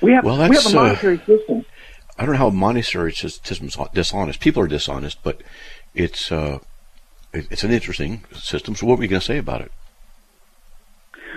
[0.02, 1.66] We have, well, we have a uh, monetary uh, system.
[2.18, 4.40] I don't know how a monetary system is dishonest.
[4.40, 5.42] People are dishonest, but
[5.94, 6.60] it's uh,
[7.32, 8.76] it's an interesting system.
[8.76, 9.72] So, what are we going to say about it?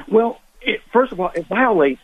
[0.08, 2.00] Well, it, first of all, it violates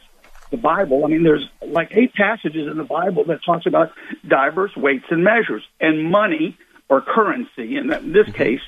[0.51, 1.07] the Bible.
[1.07, 3.93] I mean, there's like eight passages in the Bible that talks about
[4.29, 6.59] diverse weights and measures, and money
[6.91, 7.77] or currency.
[7.77, 8.33] In, in this mm-hmm.
[8.33, 8.61] case,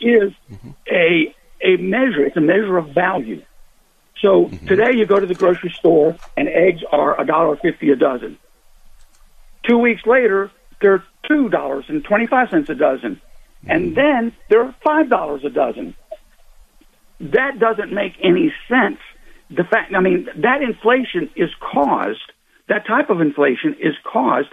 [0.00, 0.70] is mm-hmm.
[0.90, 2.24] a a measure.
[2.24, 3.42] It's a measure of value.
[4.20, 4.66] So mm-hmm.
[4.66, 8.38] today you go to the grocery store and eggs are a dollar fifty a dozen.
[9.68, 13.70] Two weeks later, they're two dollars and twenty five cents a dozen, mm-hmm.
[13.70, 15.94] and then they're five dollars a dozen.
[17.20, 18.98] That doesn't make any sense.
[19.50, 22.32] The fact, I mean, that inflation is caused.
[22.68, 24.48] That type of inflation is caused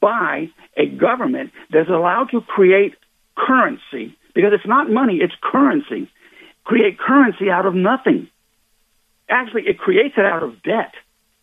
[0.00, 2.94] by a government that's allowed to create
[3.36, 6.10] currency because it's not money, it's currency.
[6.64, 8.28] Create currency out of nothing.
[9.28, 10.92] Actually, it creates it out of debt.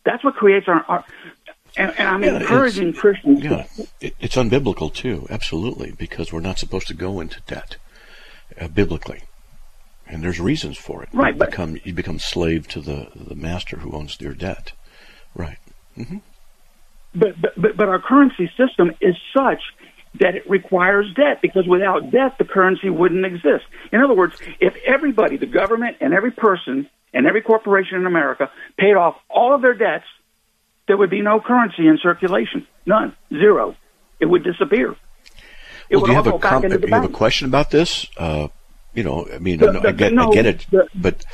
[0.04, 0.82] That's what creates our.
[0.88, 1.04] our
[1.76, 3.42] and, and I'm Yeah, encouraging Christians.
[3.44, 3.66] Yeah,
[4.00, 7.76] it, it's unbiblical too, absolutely, because we're not supposed to go into debt
[8.60, 9.22] uh, biblically,
[10.06, 11.08] and there's reasons for it.
[11.12, 14.72] Right, you but- become you become slave to the the master who owns your debt.
[15.34, 15.58] Right.
[17.14, 19.60] But, but but but our currency system is such
[20.20, 23.64] that it requires debt because without debt the currency wouldn't exist.
[23.92, 28.50] In other words, if everybody, the government and every person and every corporation in America
[28.76, 30.04] paid off all of their debts,
[30.86, 32.66] there would be no currency in circulation.
[32.86, 33.14] None.
[33.30, 33.76] Zero.
[34.20, 34.92] It would disappear.
[35.90, 38.06] It Well, would do you have a com- the you have a question about this?
[38.16, 38.48] Uh,
[38.94, 41.24] you know, I mean, The- I, I get no, I get it, the- but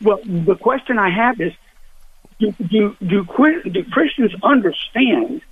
[0.00, 1.52] Well, the question I have is,
[2.38, 3.24] do do do,
[3.70, 5.42] do Christians understand,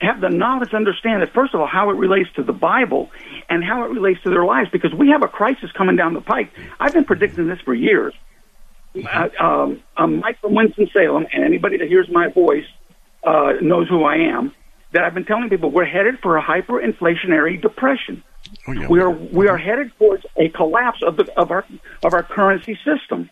[0.00, 3.10] have the knowledge to understand that first of all how it relates to the Bible
[3.48, 4.70] and how it relates to their lives?
[4.70, 6.50] Because we have a crisis coming down the pike.
[6.78, 8.14] I've been predicting this for years.
[8.96, 12.64] Uh, um, I'm Mike from Winston Salem, and anybody that hears my voice
[13.24, 14.52] uh, knows who I am.
[14.92, 18.24] That I've been telling people we're headed for a hyperinflationary depression.
[18.66, 21.66] oh, yeah, We are we are headed towards a collapse of the of our
[22.02, 23.28] of our currency system,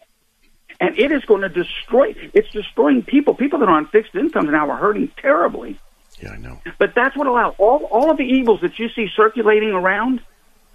[0.79, 2.15] and it is going to destroy.
[2.35, 3.35] It's destroying people.
[3.35, 5.79] People that are on fixed incomes now are hurting terribly.
[6.21, 6.61] Yeah, I know.
[6.79, 10.21] But that's what allows all all of the evils that you see circulating around.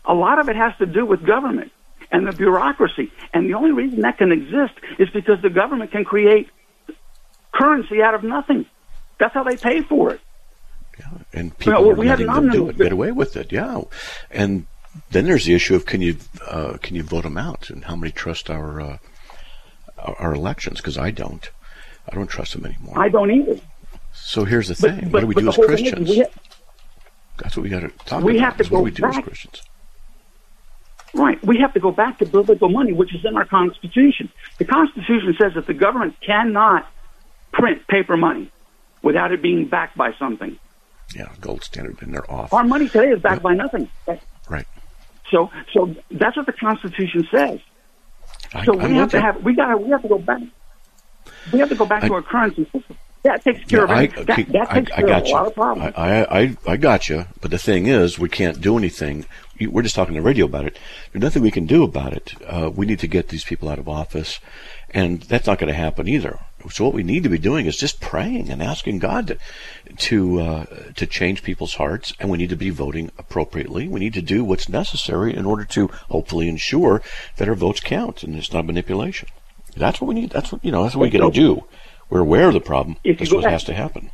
[0.06, 1.72] A lot of it has to do with government
[2.12, 6.04] and the bureaucracy, and the only reason that can exist is because the government can
[6.04, 6.50] create
[7.52, 8.66] currency out of nothing.
[9.20, 10.22] That's how they pay for it.
[11.00, 13.52] Yeah, and people well, are we have letting them do it, get away with it.
[13.52, 13.82] Yeah,
[14.30, 14.66] and
[15.12, 17.96] then there's the issue of can you uh, can you vote them out, and how
[17.96, 18.98] many trust our uh,
[19.98, 20.78] our our elections?
[20.78, 21.50] Because I don't,
[22.10, 23.00] I don't trust them anymore.
[23.00, 23.60] I don't either.
[24.32, 26.10] So here's the thing: but- what do we do as thing is Christians?
[26.10, 26.30] we ha-
[27.40, 28.46] That's what we got to talk we about.
[28.58, 29.18] have to what do we do as.
[29.20, 29.62] Christians?
[31.14, 31.44] Right.
[31.46, 34.32] We have to go back to biblical money, which is in our Constitution.
[34.60, 36.88] The Constitution says that the government cannot
[37.52, 38.50] print paper money
[39.02, 40.58] without it being backed by something.
[41.14, 42.54] Yeah, gold standard, and they're off.
[42.54, 43.90] Our money today is backed by nothing.
[44.48, 44.66] Right.
[45.30, 47.60] So, so that's what the Constitution says.
[48.54, 50.42] I, So I'm we have to have we got we have to go back.
[51.52, 52.98] We have to go back to our currency system.
[53.24, 54.08] That takes care Yeah, of I.
[54.08, 55.34] That, that I, takes I care got of a you.
[55.36, 55.94] lot of problems.
[55.96, 57.26] I, I, I, I got you.
[57.40, 59.26] But the thing is, we can't do anything.
[59.60, 60.80] We're just talking to radio about it.
[61.12, 62.34] There's nothing we can do about it.
[62.48, 64.40] Uh, we need to get these people out of office,
[64.90, 66.40] and that's not going to happen either.
[66.72, 69.38] So what we need to be doing is just praying and asking God to
[69.98, 73.88] to, uh, to change people's hearts, and we need to be voting appropriately.
[73.88, 77.02] We need to do what's necessary in order to hopefully ensure
[77.38, 79.28] that our votes count and it's not manipulation.
[79.76, 80.32] That's what we need.
[80.32, 80.84] That's what you know.
[80.84, 81.64] That's what we got to do.
[82.12, 82.98] We're aware of the problem.
[83.06, 84.12] If That's what back- has to happen.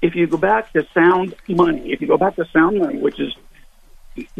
[0.00, 3.20] if you go back to sound money, if you go back to sound money, which
[3.20, 3.34] is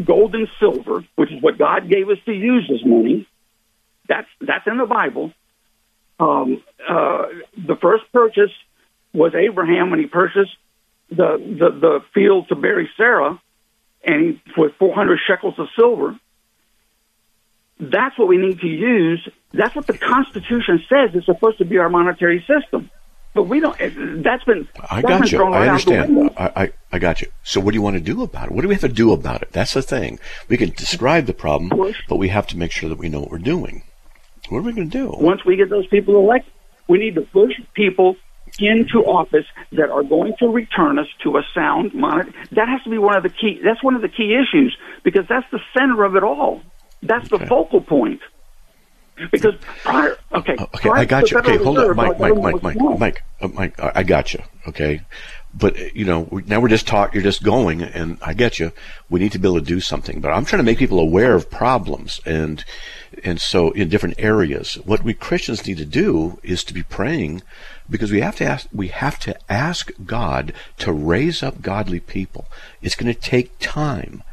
[0.03, 3.27] gold and silver, which is what God gave us to use as money,
[4.07, 5.31] that's that's in the Bible.
[6.19, 7.25] Um, uh,
[7.55, 8.51] the first purchase
[9.13, 10.55] was Abraham when he purchased
[11.09, 13.39] the the, the field to bury Sarah,
[14.03, 16.19] and he with 400 shekels of silver.
[17.91, 19.27] That's what we need to use.
[19.53, 22.89] That's what the Constitution says is supposed to be our monetary system.
[23.33, 23.75] But we don't.
[24.23, 24.67] That's been.
[24.89, 25.43] I that's got been you.
[25.43, 26.29] I right out the understand.
[26.37, 27.31] I, I, I got you.
[27.43, 28.51] So what do you want to do about it?
[28.51, 29.51] What do we have to do about it?
[29.51, 30.19] That's the thing.
[30.49, 33.31] We can describe the problem, but we have to make sure that we know what
[33.31, 33.83] we're doing.
[34.49, 35.15] What are we going to do?
[35.19, 36.51] once we get those people elected,
[36.87, 38.17] we need to push people
[38.59, 42.35] into office that are going to return us to a sound monetary.
[42.51, 43.59] That has to be one of the key.
[43.63, 46.61] That's one of the key issues because that's the center of it all.
[47.03, 47.47] That's the Okay.
[47.47, 48.21] focal point.
[49.31, 51.37] Because prior, okay, Uh, Okay, prior I got you.
[51.37, 52.97] Okay, hold on, Mike, Mike, Mike, Mike, small.
[52.97, 53.79] Mike, uh, Mike.
[53.79, 54.41] I I got you.
[54.67, 55.01] Okay,
[55.53, 57.13] but you know now we're just talk.
[57.13, 58.71] You're just going, and I get you.
[59.11, 61.35] We need to be able to do something, but I'm trying to make people aware
[61.35, 62.65] of problems, and
[63.23, 67.43] and so in different areas, what we Christians need to do is to be praying,
[67.87, 68.67] because we have to ask.
[68.73, 72.45] We have to ask God to raise up godly people.
[72.81, 74.23] It's going to take time.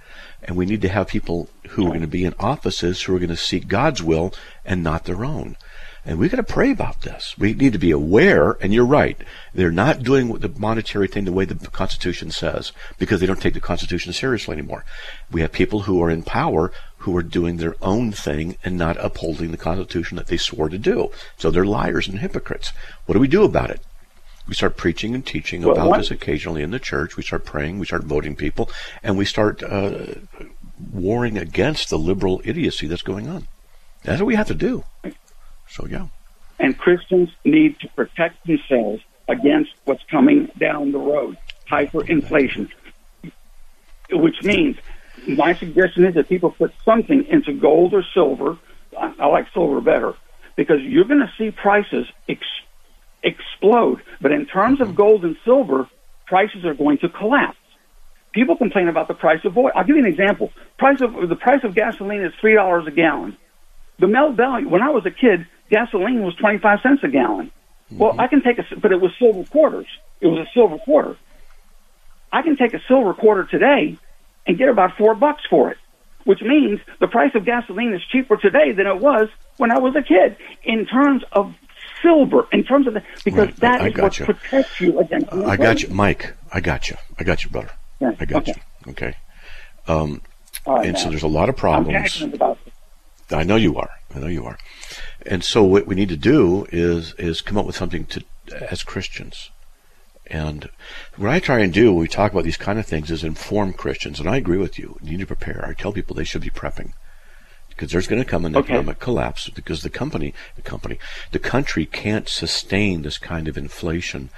[0.51, 3.21] And we need to have people who are going to be in offices who are
[3.21, 4.35] going to seek God's will
[4.65, 5.57] and not their own.
[6.05, 7.37] And we've got to pray about this.
[7.39, 9.17] We need to be aware, and you're right,
[9.55, 13.55] they're not doing the monetary thing the way the Constitution says because they don't take
[13.55, 14.85] the Constitution seriously anymore.
[15.31, 18.97] We have people who are in power who are doing their own thing and not
[18.99, 21.13] upholding the Constitution that they swore to do.
[21.39, 22.73] So they're liars and hypocrites.
[23.07, 23.83] What do we do about it?
[24.51, 27.17] We start preaching and teaching Well, about one- this occasionally in the church.
[27.17, 27.79] We start praying.
[27.79, 28.69] We start voting people,
[29.01, 30.07] and we start uh,
[30.93, 33.47] warring against the liberal idiocy that's going on.
[34.03, 34.83] That's what we have to do.
[35.69, 36.09] So yeah,
[36.59, 41.37] and Christians need to protect themselves against what's coming down the road,
[41.71, 42.71] hyperinflation,
[44.11, 44.79] which means
[45.29, 48.59] my suggestion is that people put something into gold or silver.
[48.99, 50.15] I, I like silver better
[50.57, 52.09] because you're going to see prices
[53.23, 54.03] explode.
[54.21, 55.89] But in terms of gold and silver,
[56.27, 57.57] prices are going to collapse.
[58.33, 59.73] People complain about the price of oil.
[59.75, 60.53] I'll give you an example.
[60.79, 63.37] Price of the price of gasoline is three dollars a gallon.
[63.99, 67.51] The melt value when I was a kid, gasoline was twenty five cents a gallon.
[67.91, 69.89] Well, I can take a, but it was silver quarters.
[70.21, 71.17] It was a silver quarter.
[72.33, 73.99] I can take a silver quarter today
[74.47, 75.79] and get about four bucks for it,
[76.25, 79.97] which means the price of gasoline is cheaper today than it was when I was
[79.97, 80.37] a kid.
[80.63, 81.53] In terms of
[82.03, 84.25] silver, in terms of the, because Right, that I- is what you.
[84.27, 85.33] protects you against.
[85.33, 86.35] I got you, Mike.
[86.53, 86.97] I got you.
[87.19, 87.71] I got you, brother.
[88.01, 88.55] Yeah, I got okay.
[88.87, 88.93] you.
[88.93, 89.15] Okay.
[89.87, 90.23] Um,
[90.67, 92.23] right, and so there's a lot of problems.
[93.31, 93.91] I know you are.
[94.15, 94.59] I know you are.
[95.25, 98.25] And so what we need to do is is come up with something to
[98.71, 99.51] as Christians.
[100.27, 100.69] And
[101.17, 103.73] what I try and do when we talk about these kind of things is inform
[103.73, 104.21] Christians.
[104.21, 104.99] And I agree with you.
[105.03, 105.65] You need to prepare.
[105.67, 106.93] I tell people they should be prepping.
[107.81, 108.75] Because there's going to come an Okay.
[108.75, 110.99] economic collapse because the company, the company,
[111.31, 114.29] the country can't sustain this kind of inflation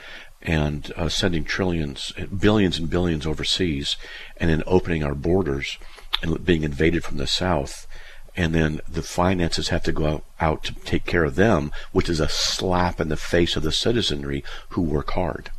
[0.40, 3.96] and uh, sending trillions, billions and billions overseas
[4.36, 5.76] and then opening our borders
[6.22, 7.88] and being invaded from the south
[8.36, 12.08] and then the finances have to go out, out to take care of them, which
[12.08, 15.50] is a slap in the face of the citizenry who work hard.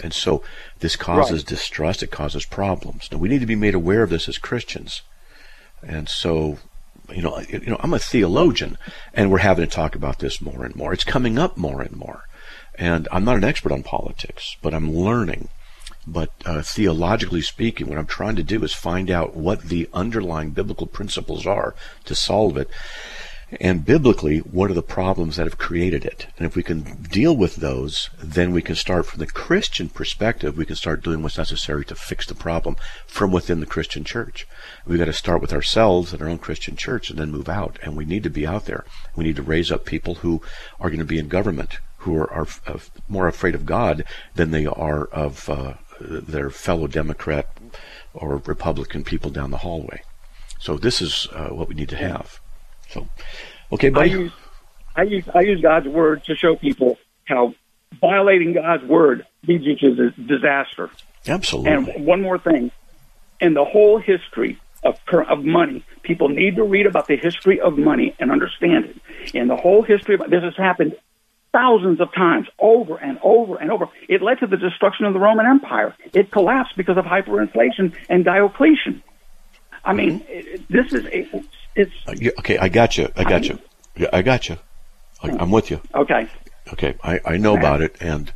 [0.00, 0.44] And so
[0.78, 3.08] this causes distrust, it causes problems.
[3.10, 5.02] Now we need to be made aware of this as Christians.
[5.82, 6.58] And so,
[7.12, 8.78] you know, you know, I'm a theologian
[9.14, 10.92] and we're having to talk about this more and more.
[10.92, 12.24] It's coming up more and more.
[12.78, 15.48] And I'm not an expert on politics, but I'm learning.
[16.06, 20.50] But uh, theologically speaking, what I'm trying to do is find out what the underlying
[20.50, 22.70] biblical principles are to solve it.
[23.60, 26.26] And biblically, what are the problems that have created it?
[26.36, 30.56] And if we can deal with those, then we can start from the Christian perspective.
[30.56, 32.74] We can start doing what's necessary to fix the problem
[33.06, 34.48] from within the Christian church.
[34.84, 37.78] We've got to start with ourselves and our own Christian church and then move out.
[37.84, 38.84] And we need to be out there.
[39.14, 40.42] We need to raise up people who
[40.80, 44.04] are going to be in government, who are, are, more afraid of God
[44.34, 47.56] than they are of uh, their fellow Democrat
[48.12, 50.02] or Republican people down the hallway.
[50.58, 52.40] So this is uh, what we need to have.
[52.90, 53.08] So,
[53.72, 54.32] okay, I use
[54.94, 57.54] I use I use God's word to show people how
[58.00, 60.90] violating God's word leads you to dis- disaster.
[61.26, 61.72] Absolutely.
[61.94, 62.70] And one more thing,
[63.40, 67.76] in the whole history of of money, people need to read about the history of
[67.78, 69.34] money and understand it.
[69.34, 70.96] In the whole history, of, this has happened
[71.52, 73.88] thousands of times, over and over and over.
[74.08, 75.94] It led to the destruction of the Roman Empire.
[76.12, 79.02] It collapsed because of hyperinflation and Diocletian.
[79.84, 80.32] I mean, mm-hmm.
[80.32, 81.42] it- this is a,
[81.76, 83.08] it's Uh, yeah, okay, I got you.
[83.16, 83.58] I got you.
[83.96, 84.56] Yeah, I got you.
[85.22, 85.80] I, I'm with you.
[85.94, 86.28] okay.
[86.72, 88.32] Okay, I, I know about it, and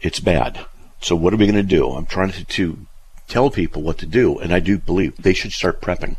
[0.00, 0.64] it's bad.
[1.00, 1.90] So what are we going to do?
[1.90, 2.86] I'm trying to, to
[3.28, 6.16] tell people what to do, and I do believe they should start prepping.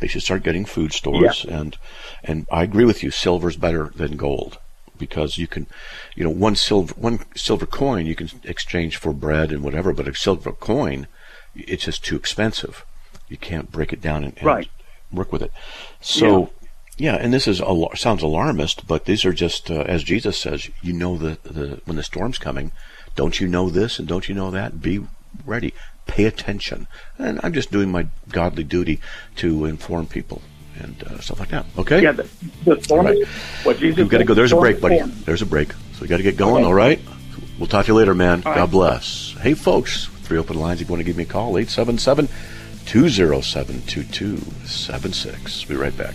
[0.00, 1.78] They should start getting food stores, and
[2.22, 3.10] and I agree with you.
[3.10, 4.58] Silver's better than gold
[4.98, 5.66] because you can,
[6.14, 10.06] you know, one silver one silver coin you can exchange for bread and whatever, but
[10.06, 11.06] a silver coin,
[11.54, 12.84] it's just too expensive.
[13.28, 14.70] You can't break it down and, and Right.
[15.12, 15.52] Work with it.
[16.00, 16.50] So.
[16.96, 20.70] Yeah, and this is alar- sounds alarmist, but these are just uh, as Jesus says.
[20.80, 22.70] You know the, the when the storm's coming.
[23.16, 24.80] Don't you know this and don't you know that?
[24.80, 25.04] Be
[25.44, 25.74] ready.
[26.06, 26.86] Pay attention.
[27.18, 29.00] And I'm just doing my godly duty
[29.36, 30.40] to inform people
[30.78, 31.66] and uh, stuff like that.
[31.78, 32.00] Okay.
[32.00, 32.28] Yeah, the,
[32.64, 33.26] the storm Right.
[33.64, 34.34] what Jesus We've got to go.
[34.34, 35.00] There's a break, buddy.
[35.00, 35.72] There's a break.
[35.72, 36.62] So we got to get going.
[36.62, 36.64] Okay.
[36.64, 37.00] All right.
[37.58, 38.42] We'll talk to you later, man.
[38.46, 38.70] All God right.
[38.70, 39.34] bless.
[39.40, 40.06] Hey, folks.
[40.22, 40.80] Three open lines.
[40.80, 42.28] If you want to give me a call, 877
[42.86, 45.64] 207 2276.
[45.64, 46.14] Be right back.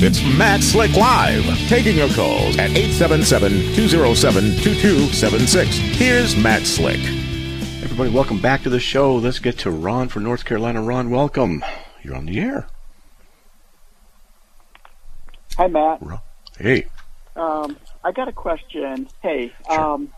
[0.00, 5.66] It's Matt Slick Live, taking your calls at 877-207-2276.
[5.96, 7.00] Here's Matt Slick.
[7.82, 9.16] Everybody, welcome back to the show.
[9.16, 10.82] Let's get to Ron from North Carolina.
[10.82, 11.64] Ron, welcome.
[12.08, 12.66] You're on the air.
[15.58, 16.00] Hi, Matt.
[16.58, 16.86] Hey.
[17.36, 19.08] Um, I got a question.
[19.22, 20.08] Hey, um,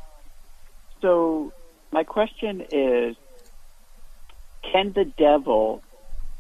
[1.03, 1.53] so
[1.91, 3.17] my question is
[4.71, 5.83] Can the devil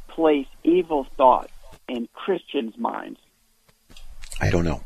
[0.06, 1.52] place evil thoughts
[1.88, 3.18] in Christians' minds?
[4.40, 4.84] I don't know.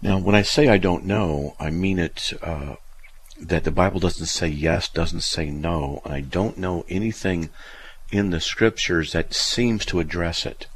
[0.00, 2.76] Now, when I say I don't know, I mean it uh,
[3.40, 7.50] that the Bible doesn't say yes, doesn't say no, and I don't know anything
[8.10, 10.66] in the scriptures that seems to address it.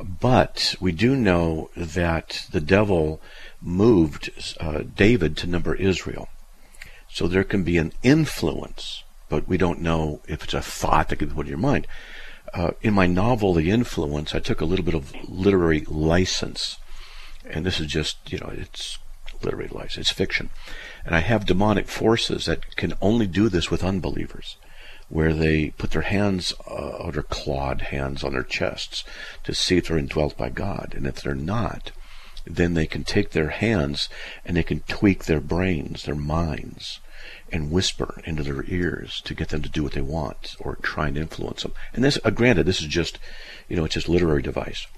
[0.00, 3.20] But we do know that the devil
[3.60, 6.28] moved uh, David to number Israel.
[7.08, 11.16] So there can be an influence, but we don't know if it's a thought that
[11.16, 11.86] could put in your mind.
[12.52, 16.78] Uh, in my novel, The Influence, I took a little bit of literary license.
[17.48, 18.98] And this is just, you know, it's
[19.42, 20.50] literary license, it's fiction.
[21.04, 24.56] And I have demonic forces that can only do this with unbelievers,
[25.14, 29.04] where they put their hands, uh, or their clawed hands on their chests
[29.44, 30.92] to see if they're indwelt by God.
[30.96, 31.92] And if they're not,
[32.44, 34.08] then they can take their hands
[34.44, 36.98] and they can tweak their brains, their minds,
[37.52, 41.06] and whisper into their ears to get them to do what they want or try
[41.06, 41.74] and influence them.
[41.92, 43.20] And this, uh, granted, this is just,
[43.68, 44.88] you know, it's just literary device.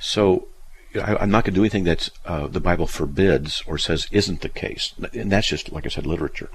[0.00, 0.48] So
[0.96, 4.40] I, am not going to do anything that uh, the Bible forbids or says isn't
[4.40, 6.50] the case, and that's just, like I said, literature.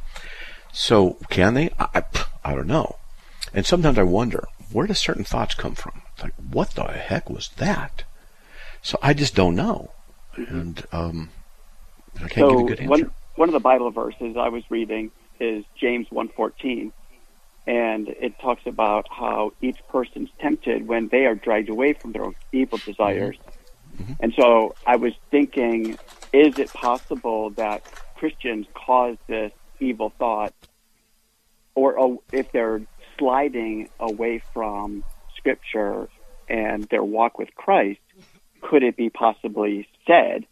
[0.78, 1.72] So can they?
[1.80, 2.04] I, I,
[2.46, 2.98] I don't know.
[3.54, 6.02] And sometimes I wonder where do certain thoughts come from?
[6.22, 8.04] Like, what the heck was that?
[8.82, 9.92] So I just don't know
[10.38, 11.30] and um,
[12.18, 12.90] I can't so give a good answer.
[12.90, 16.92] One, one of the Bible verses I was reading is James 1.14,
[17.66, 22.24] and it talks about how each person's tempted when they are dragged away from their
[22.26, 23.38] own evil desires.
[23.38, 24.04] Mm-hmm.
[24.04, 24.14] mm-hmm.
[24.20, 25.98] And so I was thinking,
[26.34, 27.84] is it possible that
[28.16, 30.54] Christians cause this evil thought,
[31.78, 32.82] or uh, if they're
[33.20, 35.04] sliding away from
[35.38, 36.10] Scripture
[36.50, 38.00] and their walk with Christ,
[38.62, 40.48] could it be possibly said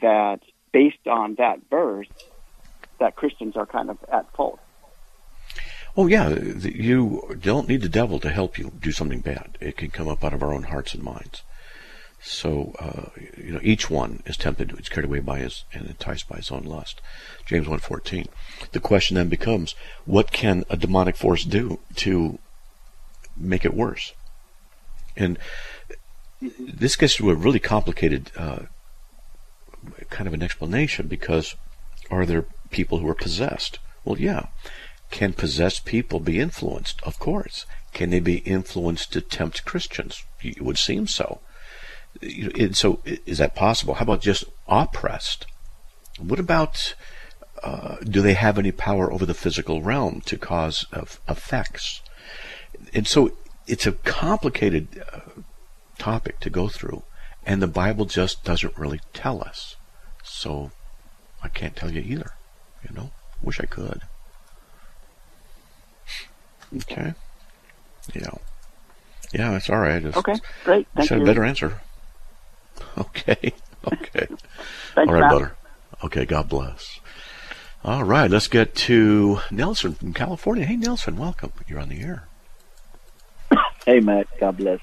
[0.00, 0.38] that
[0.72, 2.06] based on that verse,
[3.00, 4.60] that Christians are kind of at fault?
[5.96, 9.58] Oh yeah, you don't need the devil to help you do something bad.
[9.60, 11.42] It can come up out of our own hearts and minds.
[12.22, 16.28] So uh, you know, each one is tempted, is carried away by his and enticed
[16.28, 17.00] by his own lust.
[17.46, 18.28] James 1.14.
[18.70, 22.38] The question then becomes, what can a demonic force do to
[23.36, 24.12] make it worse?
[25.16, 25.38] And
[26.40, 28.60] this gets to a really complicated uh,
[30.10, 31.56] kind of an explanation because
[32.10, 33.78] are there people who are possessed?
[34.04, 34.46] Well, yeah.
[35.10, 37.02] Can possessed people be influenced?
[37.02, 37.66] Of course.
[37.92, 40.24] Can they be influenced to tempt Christians?
[40.40, 41.40] It would seem so.
[42.22, 43.94] And so, is that possible?
[43.94, 45.46] How about just oppressed?
[46.18, 46.94] What about
[47.62, 50.86] uh, do they have any power over the physical realm to cause
[51.28, 52.00] effects?
[52.94, 53.32] And so,
[53.66, 55.20] it's a complicated uh,
[55.98, 57.02] topic to go through,
[57.44, 59.76] and the Bible just doesn't really tell us.
[60.22, 60.70] So
[61.42, 62.32] I can't tell you either.
[62.88, 63.10] You know,
[63.42, 64.02] wish I could.
[66.76, 67.14] Okay.
[68.14, 68.30] Yeah.
[69.32, 70.02] Yeah, that's all right.
[70.02, 70.86] Just, okay, great.
[70.94, 71.22] Thank you.
[71.22, 71.80] a better answer.
[72.98, 73.52] Okay.
[73.86, 74.28] Okay.
[74.94, 75.30] Thanks, all right, Matt.
[75.30, 75.56] brother.
[76.04, 77.00] Okay, God bless.
[77.84, 80.64] All right, let's get to Nelson from California.
[80.64, 81.52] Hey, Nelson, welcome.
[81.66, 82.28] You're on the air.
[83.86, 84.28] Hey, Matt.
[84.38, 84.78] God bless.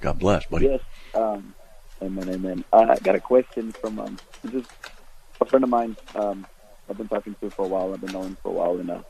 [0.00, 0.66] God bless, buddy.
[0.66, 0.80] Yes.
[1.12, 1.54] Um,
[2.02, 2.64] amen, amen.
[2.72, 4.18] I got a question from um,
[4.50, 4.70] just
[5.40, 5.96] a friend of mine.
[6.14, 6.46] Um,
[6.88, 7.92] I've been talking to for a while.
[7.92, 9.02] I've been knowing for a while, and uh,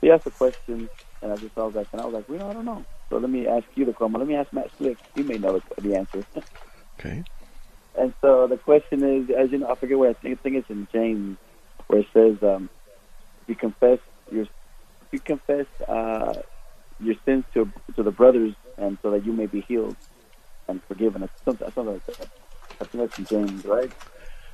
[0.00, 0.88] he asked a question,
[1.22, 2.84] and I just I was like, and I was like, well, I don't know.
[3.10, 4.18] So let me ask you the question.
[4.18, 4.98] Let me ask Matt Slick.
[5.14, 6.24] He may know the answer.
[7.00, 7.24] okay.
[7.98, 10.56] And so the question is, as you know, I forget where I think, I think
[10.56, 11.36] it's in James,
[11.88, 12.70] where it says, um,
[13.42, 13.98] if you confess
[14.30, 16.34] your, if you confess uh,
[17.00, 19.96] your sins to to the brothers, and so that you may be healed
[20.68, 21.28] and forgiven.
[21.44, 22.28] Something, something like that.
[22.80, 23.92] I think that's in James, right?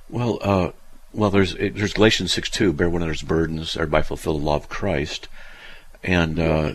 [0.08, 0.72] Well, uh,
[1.12, 2.72] well, there's there's Galatians six two.
[2.72, 5.28] Bear one another's burdens, everybody fulfill the law of Christ,
[6.02, 6.72] and uh,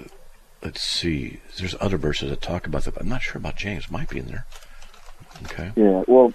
[0.64, 1.42] let's see.
[1.58, 2.98] There's other verses that talk about that.
[2.98, 3.92] I'm not sure about James.
[3.92, 4.46] Might be in there.
[5.46, 5.72] Okay.
[5.76, 6.04] Yeah.
[6.08, 6.34] Well,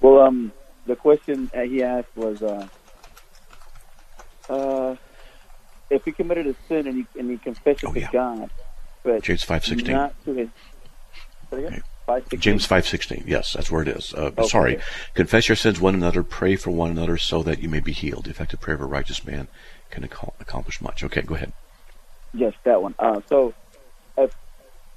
[0.00, 0.52] well, um,
[0.86, 2.66] the question he asked was, uh,
[4.48, 4.96] uh,
[5.90, 8.10] if he committed a sin and he and he confessed it oh, to yeah.
[8.12, 8.50] God,
[9.02, 9.94] but James five sixteen.
[9.94, 10.48] Not to his.
[11.52, 11.82] Okay.
[12.38, 13.24] James five sixteen.
[13.26, 14.14] Yes, that's where it is.
[14.14, 14.46] Uh, okay.
[14.46, 14.78] Sorry.
[15.14, 16.22] Confess your sins one another.
[16.22, 18.24] Pray for one another so that you may be healed.
[18.24, 19.48] The effective prayer of a righteous man
[19.90, 21.04] can accomplish much.
[21.04, 21.52] Okay, go ahead.
[22.32, 22.94] Yes, that one.
[22.98, 23.54] Uh, so,
[24.16, 24.34] if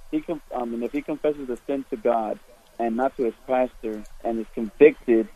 [0.10, 2.40] he com- I mean, if he confesses a sin to God
[2.82, 5.28] and not to his pastor, and is convicted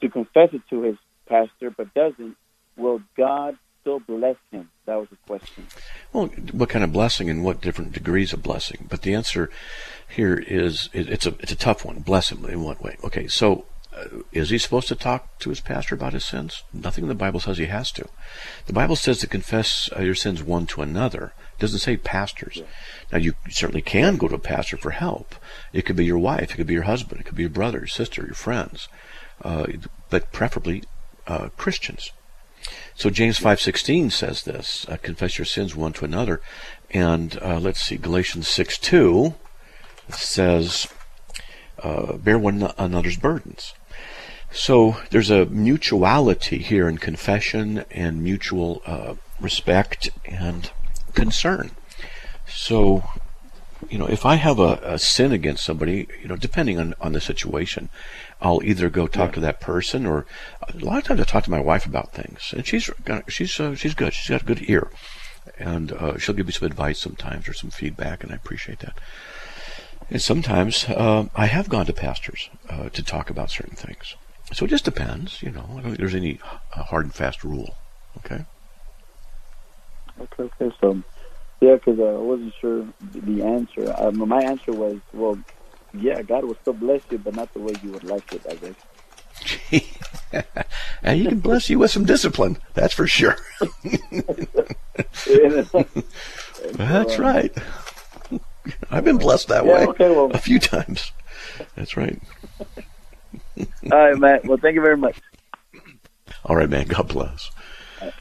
[0.00, 2.36] to confess it to his pastor, but doesn't,
[2.76, 4.70] will God still bless him?
[4.86, 5.66] That was the question.
[6.12, 8.86] Well, what kind of blessing and what different degrees of blessing?
[8.88, 9.50] But the answer
[10.08, 11.98] here is it's a it's a tough one.
[11.98, 12.96] Bless him in what way?
[13.02, 13.64] Okay, so
[14.32, 16.62] is he supposed to talk to his pastor about his sins?
[16.72, 18.08] Nothing in the Bible says he has to.
[18.66, 21.32] The Bible says to confess uh, your sins one to another.
[21.54, 22.56] It doesn't say pastors.
[22.56, 22.64] Yeah.
[23.12, 25.34] Now you certainly can go to a pastor for help.
[25.72, 27.78] It could be your wife, it could be your husband, it could be your brother,
[27.78, 28.88] your sister, your friends,
[29.42, 29.66] uh,
[30.08, 30.84] but preferably
[31.26, 32.12] uh, Christians.
[32.94, 36.40] So James 5:16 says this: uh, "Confess your sins one to another,"
[36.90, 39.34] and uh, let's see, Galatians 6:2
[40.10, 40.86] says,
[41.82, 43.72] uh, "Bear one another's burdens."
[44.52, 50.70] So there's a mutuality here in confession and mutual uh, respect and
[51.14, 51.70] concern.
[52.48, 53.04] So,
[53.88, 57.12] you know, if I have a, a, sin against somebody, you know, depending on, on
[57.12, 57.90] the situation,
[58.40, 59.34] I'll either go talk yeah.
[59.34, 60.26] to that person or
[60.62, 62.90] a lot of times I talk to my wife about things and she's,
[63.28, 64.12] she's, uh, she's good.
[64.12, 64.90] She's got a good ear
[65.58, 68.98] and uh, she'll give me some advice sometimes or some feedback and I appreciate that.
[70.10, 74.16] And sometimes uh, I have gone to pastors uh, to talk about certain things.
[74.52, 75.66] So it just depends, you know.
[75.70, 76.40] I don't think there's any
[76.74, 77.76] uh, hard and fast rule.
[78.18, 78.44] Okay.
[80.20, 80.42] Okay.
[80.42, 80.70] Okay.
[80.80, 81.02] So,
[81.60, 83.94] yeah, because uh, I wasn't sure the answer.
[83.96, 85.38] Um, my answer was, well,
[85.94, 88.54] yeah, God will still bless you, but not the way you would like it, I
[88.54, 88.74] guess.
[91.02, 92.58] and He can bless you with some discipline.
[92.74, 93.36] That's for sure.
[96.72, 97.52] That's right.
[98.90, 100.30] I've been blessed that yeah, way okay, well.
[100.32, 101.12] a few times.
[101.74, 102.20] That's right.
[103.90, 104.44] All right, Matt.
[104.44, 105.20] Well, thank you very much.
[106.44, 106.86] All right, man.
[106.86, 107.50] God bless.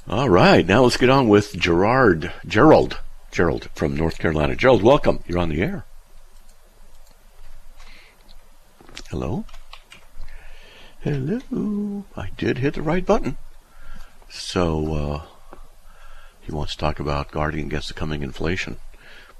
[0.10, 3.00] All right, now let's get on with Gerard, Gerald,
[3.32, 4.56] Gerald from North Carolina.
[4.56, 5.24] Gerald, welcome.
[5.26, 5.86] You're on the air.
[9.10, 9.46] Hello.
[11.02, 12.04] Hello.
[12.18, 13.38] I did hit the right button.
[14.30, 15.58] So uh,
[16.42, 18.78] he wants to talk about guarding against the coming inflation.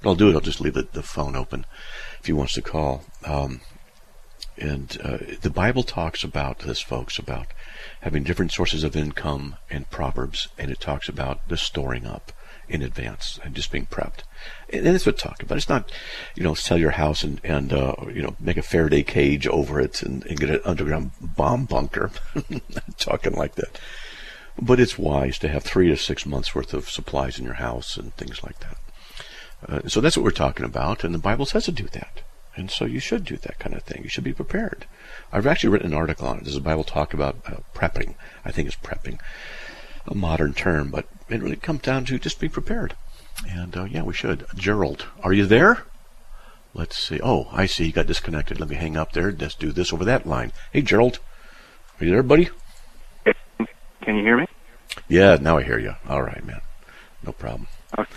[0.00, 0.34] But I'll do it.
[0.34, 1.66] I'll just leave the, the phone open
[2.18, 3.04] if he wants to call.
[3.26, 3.60] Um,
[4.60, 7.46] and uh, the Bible talks about this, folks, about
[8.02, 12.32] having different sources of income in Proverbs, and it talks about the storing up
[12.68, 14.20] in advance and just being prepped.
[14.72, 15.58] And that's what talking about.
[15.58, 15.90] It's not,
[16.36, 19.80] you know, sell your house and, and uh, you know, make a Faraday cage over
[19.80, 22.10] it and, and get an underground bomb bunker.
[22.98, 23.80] talking like that.
[24.60, 27.96] But it's wise to have three to six months worth of supplies in your house
[27.96, 28.76] and things like that.
[29.66, 32.22] Uh, so that's what we're talking about, and the Bible says to do that.
[32.60, 34.02] And so you should do that kind of thing.
[34.02, 34.84] You should be prepared.
[35.32, 36.44] I've actually written an article on it.
[36.44, 38.16] Does the Bible talk about uh, prepping?
[38.44, 39.18] I think it's prepping,
[40.06, 42.94] a modern term, but it really comes down to just be prepared.
[43.48, 44.44] And uh, yeah, we should.
[44.54, 45.84] Gerald, are you there?
[46.74, 47.18] Let's see.
[47.22, 47.86] Oh, I see.
[47.86, 48.60] You got disconnected.
[48.60, 49.32] Let me hang up there.
[49.32, 50.52] Let's do this over that line.
[50.70, 51.18] Hey, Gerald,
[51.98, 52.50] are you there, buddy?
[53.24, 54.46] Can you hear me?
[55.08, 55.94] Yeah, now I hear you.
[56.06, 56.60] All right, man.
[57.24, 57.68] No problem.
[57.98, 58.16] Okay.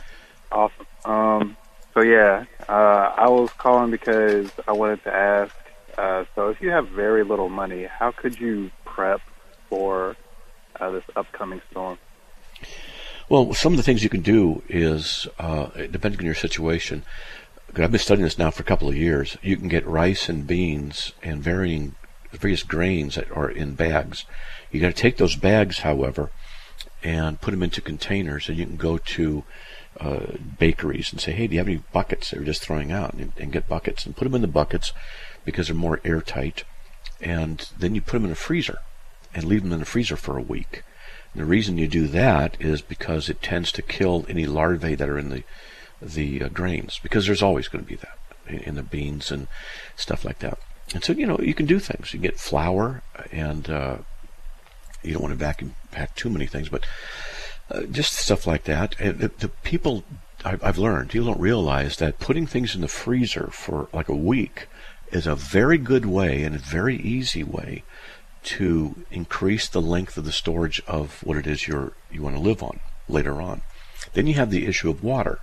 [0.51, 0.85] Awesome.
[1.05, 1.57] Um,
[1.93, 5.55] so yeah, uh, I was calling because I wanted to ask.
[5.97, 9.21] Uh, so if you have very little money, how could you prep
[9.69, 10.15] for
[10.79, 11.99] uh, this upcoming storm?
[13.29, 17.03] Well, some of the things you can do is, uh, depending on your situation,
[17.75, 19.37] I've been studying this now for a couple of years.
[19.41, 21.95] You can get rice and beans and varying
[22.31, 24.25] various grains that are in bags.
[24.71, 26.31] You got to take those bags, however,
[27.01, 29.43] and put them into containers, and you can go to
[29.99, 33.13] uh, bakeries and say, hey, do you have any buckets that you're just throwing out?
[33.13, 34.91] And, and, get buckets and put them in the buckets
[35.45, 36.63] because they're more airtight.
[37.21, 38.79] And then you put them in a freezer
[39.33, 40.83] and leave them in the freezer for a week.
[41.33, 45.09] And the reason you do that is because it tends to kill any larvae that
[45.09, 45.43] are in the
[46.01, 49.47] the uh, grains because there's always going to be that in, in, the beans and
[49.95, 50.59] stuff like that.
[50.93, 52.13] And so you know you can do things.
[52.13, 53.97] You get flour and uh,
[55.01, 56.85] you don't want to vacuum pack too many things, but
[57.73, 58.95] uh, just stuff like that.
[58.99, 60.03] And the, the people
[60.45, 64.67] I've, learned, people don't realize that putting things in the freezer for like a week
[65.11, 67.83] is a very good way and a very easy way
[68.43, 72.41] to increase the length of the storage of what it is you're you want to
[72.41, 73.61] live on later on.
[74.13, 75.39] Then you have the issue of water.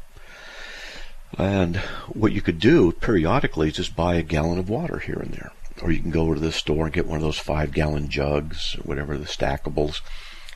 [1.38, 1.76] And
[2.08, 5.52] what you could do periodically is just buy a gallon of water here and there.
[5.80, 8.76] Or you can go to the store and get one of those five gallon jugs,
[8.76, 10.02] or whatever the stackables,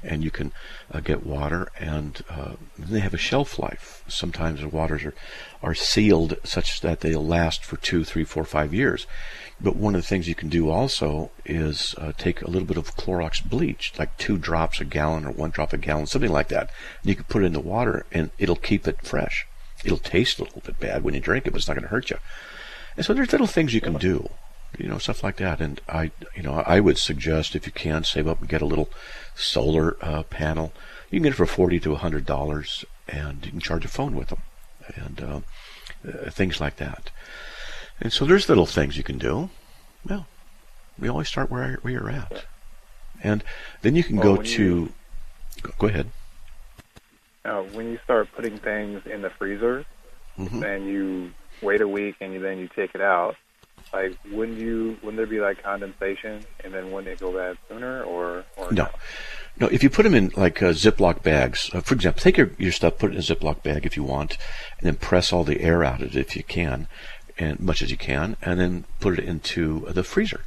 [0.04, 0.52] and you can
[0.92, 4.04] uh, get water, and uh, they have a shelf life.
[4.08, 5.14] Sometimes the waters are,
[5.62, 9.06] are sealed such that they'll last for two, three, four, five years.
[9.60, 12.76] But one of the things you can do also is uh, take a little bit
[12.76, 16.48] of Clorox bleach, like two drops a gallon or one drop a gallon, something like
[16.48, 16.70] that.
[17.02, 19.46] And you can put it in the water, and it'll keep it fresh.
[19.84, 21.90] It'll taste a little bit bad when you drink it, but it's not going to
[21.90, 22.18] hurt you.
[22.96, 24.28] And so there's little things you can do
[24.78, 25.60] you know, stuff like that.
[25.60, 28.66] And I, you know, I would suggest if you can save up and get a
[28.66, 28.90] little
[29.34, 30.72] solar uh, panel,
[31.10, 33.88] you can get it for forty to a hundred dollars, and you can charge a
[33.88, 34.42] phone with them,
[34.96, 35.40] and uh,
[36.08, 37.10] uh, things like that.
[38.00, 39.50] And so there's little things you can do.
[40.08, 40.26] Well,
[40.98, 42.44] we always start where where you're at,
[43.22, 43.44] and
[43.82, 44.62] then you can well, go to.
[44.62, 44.92] You,
[45.78, 46.10] go ahead.
[47.44, 49.84] Uh, when you start putting things in the freezer,
[50.38, 50.62] mm-hmm.
[50.62, 51.30] and you
[51.62, 53.36] wait a week, and you, then you take it out
[53.94, 58.02] like wouldn't you wouldn't there be like condensation and then wouldn't it go bad sooner
[58.02, 58.88] or, or no
[59.58, 62.50] no if you put them in like uh, ziploc bags uh, for example take your,
[62.58, 64.36] your stuff put it in a ziploc bag if you want
[64.78, 66.88] and then press all the air out of it if you can
[67.38, 70.44] and much as you can and then put it into the freezer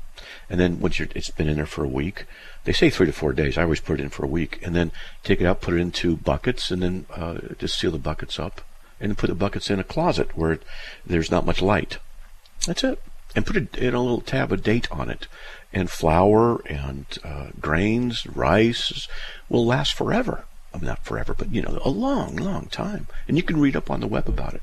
[0.50, 2.26] And then once it's been in there for a week,
[2.64, 3.58] they say three to four days.
[3.58, 4.92] I always put it in for a week, and then
[5.24, 8.62] take it out, put it into buckets, and then uh, just seal the buckets up,
[9.00, 10.60] and put the buckets in a closet where
[11.06, 12.00] there's not much light.
[12.66, 13.02] That's it.
[13.36, 15.28] And put a, in a little tab a date on it.
[15.74, 19.08] And flour and uh, grains, rice
[19.50, 20.46] will last forever.
[20.74, 23.08] I mean, not forever, but you know, a long, long time.
[23.28, 24.62] And you can read up on the web about it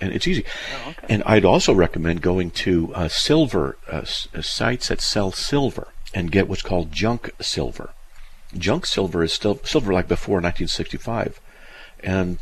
[0.00, 0.44] and it's easy.
[0.84, 1.06] Oh, okay.
[1.08, 4.04] And I'd also recommend going to uh, silver uh,
[4.34, 7.90] uh, sites that sell silver and get what's called junk silver.
[8.56, 11.40] Junk silver is still silver like before 1965,
[12.00, 12.38] and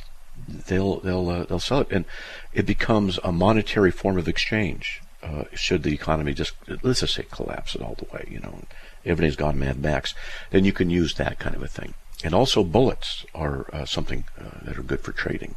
[0.49, 2.05] they'll they'll uh, they'll sell it, and
[2.53, 5.01] it becomes a monetary form of exchange.
[5.25, 6.53] Uh, should the economy just
[6.83, 8.61] let's just say collapse it all the way, you know,
[9.07, 10.15] everything's gone mad max,
[10.51, 11.95] then you can use that kind of a thing.
[12.23, 14.25] And also bullets are uh, something
[14.63, 15.55] that are good for trading.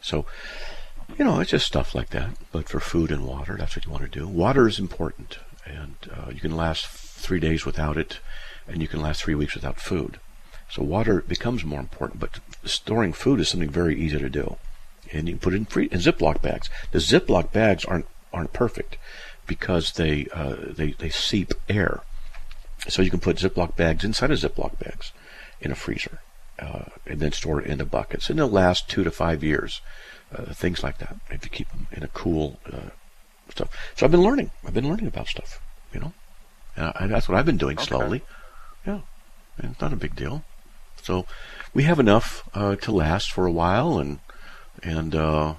[0.00, 0.24] So
[1.18, 2.30] you know, it's just stuff like that.
[2.52, 4.26] But for food and water, that's what you want to do.
[4.26, 8.20] Water is important, and uh, you can last three days without it,
[8.66, 10.18] and you can last three weeks without food.
[10.70, 14.56] So water becomes more important, but storing food is something very easy to do,
[15.12, 16.70] and you can put it in, free, in Ziploc bags.
[16.92, 18.96] The Ziploc bags aren't aren't perfect
[19.46, 22.00] because they uh, they they seep air,
[22.88, 25.12] so you can put Ziploc bags inside of Ziploc bags
[25.60, 26.20] in a freezer,
[26.58, 29.80] uh, and then store it in the buckets, and they'll last two to five years
[30.34, 31.16] uh, things like that.
[31.30, 32.90] If you keep them in a cool uh,
[33.50, 33.68] stuff.
[33.96, 34.50] So I've been learning.
[34.66, 35.60] I've been learning about stuff.
[35.92, 36.12] You know,
[36.76, 37.86] and I, that's what I've been doing okay.
[37.86, 38.22] slowly.
[38.86, 39.00] Yeah,
[39.58, 40.44] and it's not a big deal.
[41.02, 41.26] So
[41.74, 44.20] we have enough uh, to last for a while, and
[44.82, 45.54] and uh,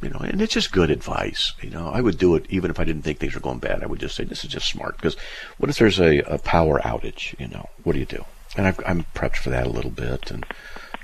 [0.00, 1.52] you know, and it's just good advice.
[1.60, 3.82] You know, I would do it even if I didn't think things were going bad.
[3.82, 5.16] I would just say this is just smart because
[5.58, 7.38] what if there's a, a power outage?
[7.40, 8.24] You know, what do you do?
[8.56, 10.44] And I've, I'm prepped for that a little bit, and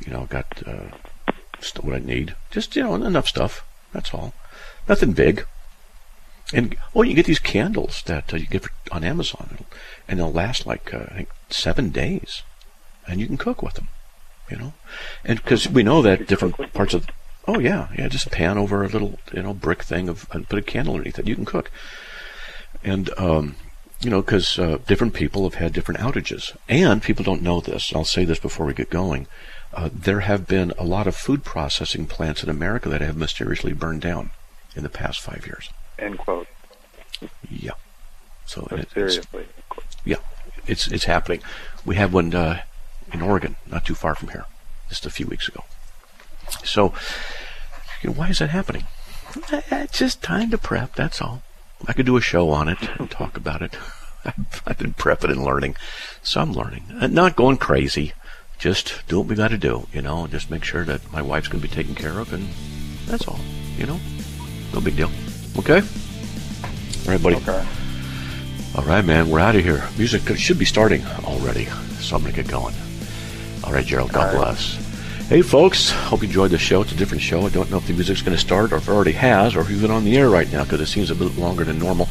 [0.04, 0.90] you know, got uh,
[1.80, 2.34] what I need.
[2.50, 3.64] Just, you know, enough stuff.
[3.92, 4.34] That's all.
[4.88, 5.46] Nothing big.
[6.52, 9.64] And, oh, you get these candles that uh, you get on Amazon,
[10.06, 12.42] and they'll last like, uh, I think, seven days.
[13.06, 13.88] And you can cook with them,
[14.50, 14.72] you know?
[15.24, 17.06] And because we know that different parts of,
[17.46, 20.58] oh, yeah, yeah, just pan over a little, you know, brick thing of, and put
[20.58, 21.28] a candle underneath it.
[21.28, 21.70] You can cook.
[22.82, 23.56] And, um,
[24.00, 26.56] you know, because uh, different people have had different outages.
[26.68, 27.94] And people don't know this.
[27.94, 29.26] I'll say this before we get going
[29.74, 33.72] uh, there have been a lot of food processing plants in America that have mysteriously
[33.72, 34.30] burned down
[34.76, 35.70] in the past five years.
[35.98, 36.46] End quote.
[37.50, 37.72] Yeah.
[38.46, 39.46] So it, seriously.
[39.76, 40.16] It's, yeah,
[40.66, 41.42] it's it's happening.
[41.84, 42.62] We had one uh,
[43.12, 44.44] in Oregon, not too far from here,
[44.88, 45.64] just a few weeks ago.
[46.64, 46.94] So,
[48.02, 48.84] you know, why is that happening?
[49.50, 50.94] It's just time to prep.
[50.94, 51.42] That's all.
[51.86, 53.76] I could do a show on it and talk about it.
[54.66, 55.76] I've been prepping and learning,
[56.22, 56.84] so I'm learning.
[56.98, 58.14] Uh, not going crazy
[58.58, 61.48] just do what we got to do, you know, just make sure that my wife's
[61.48, 62.48] going to be taken care of, and
[63.06, 63.38] that's all,
[63.76, 64.00] you know.
[64.72, 65.10] No big deal.
[65.58, 65.80] Okay?
[65.80, 67.36] All right, buddy.
[67.36, 67.66] Okay.
[68.74, 69.86] All right, man, we're out of here.
[69.98, 71.66] Music should be starting already,
[72.00, 72.74] so I'm going to get going.
[73.62, 74.36] All right, Gerald, God right.
[74.36, 74.83] bless.
[75.26, 76.82] Hey, folks, hope you enjoyed the show.
[76.82, 77.46] It's a different show.
[77.46, 79.62] I don't know if the music's going to start or if it already has or
[79.62, 82.10] if you've on the air right now because it seems a bit longer than normal.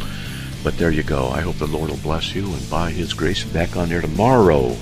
[0.63, 1.27] But there you go.
[1.27, 4.75] I hope the Lord will bless you and by His grace back on there tomorrow.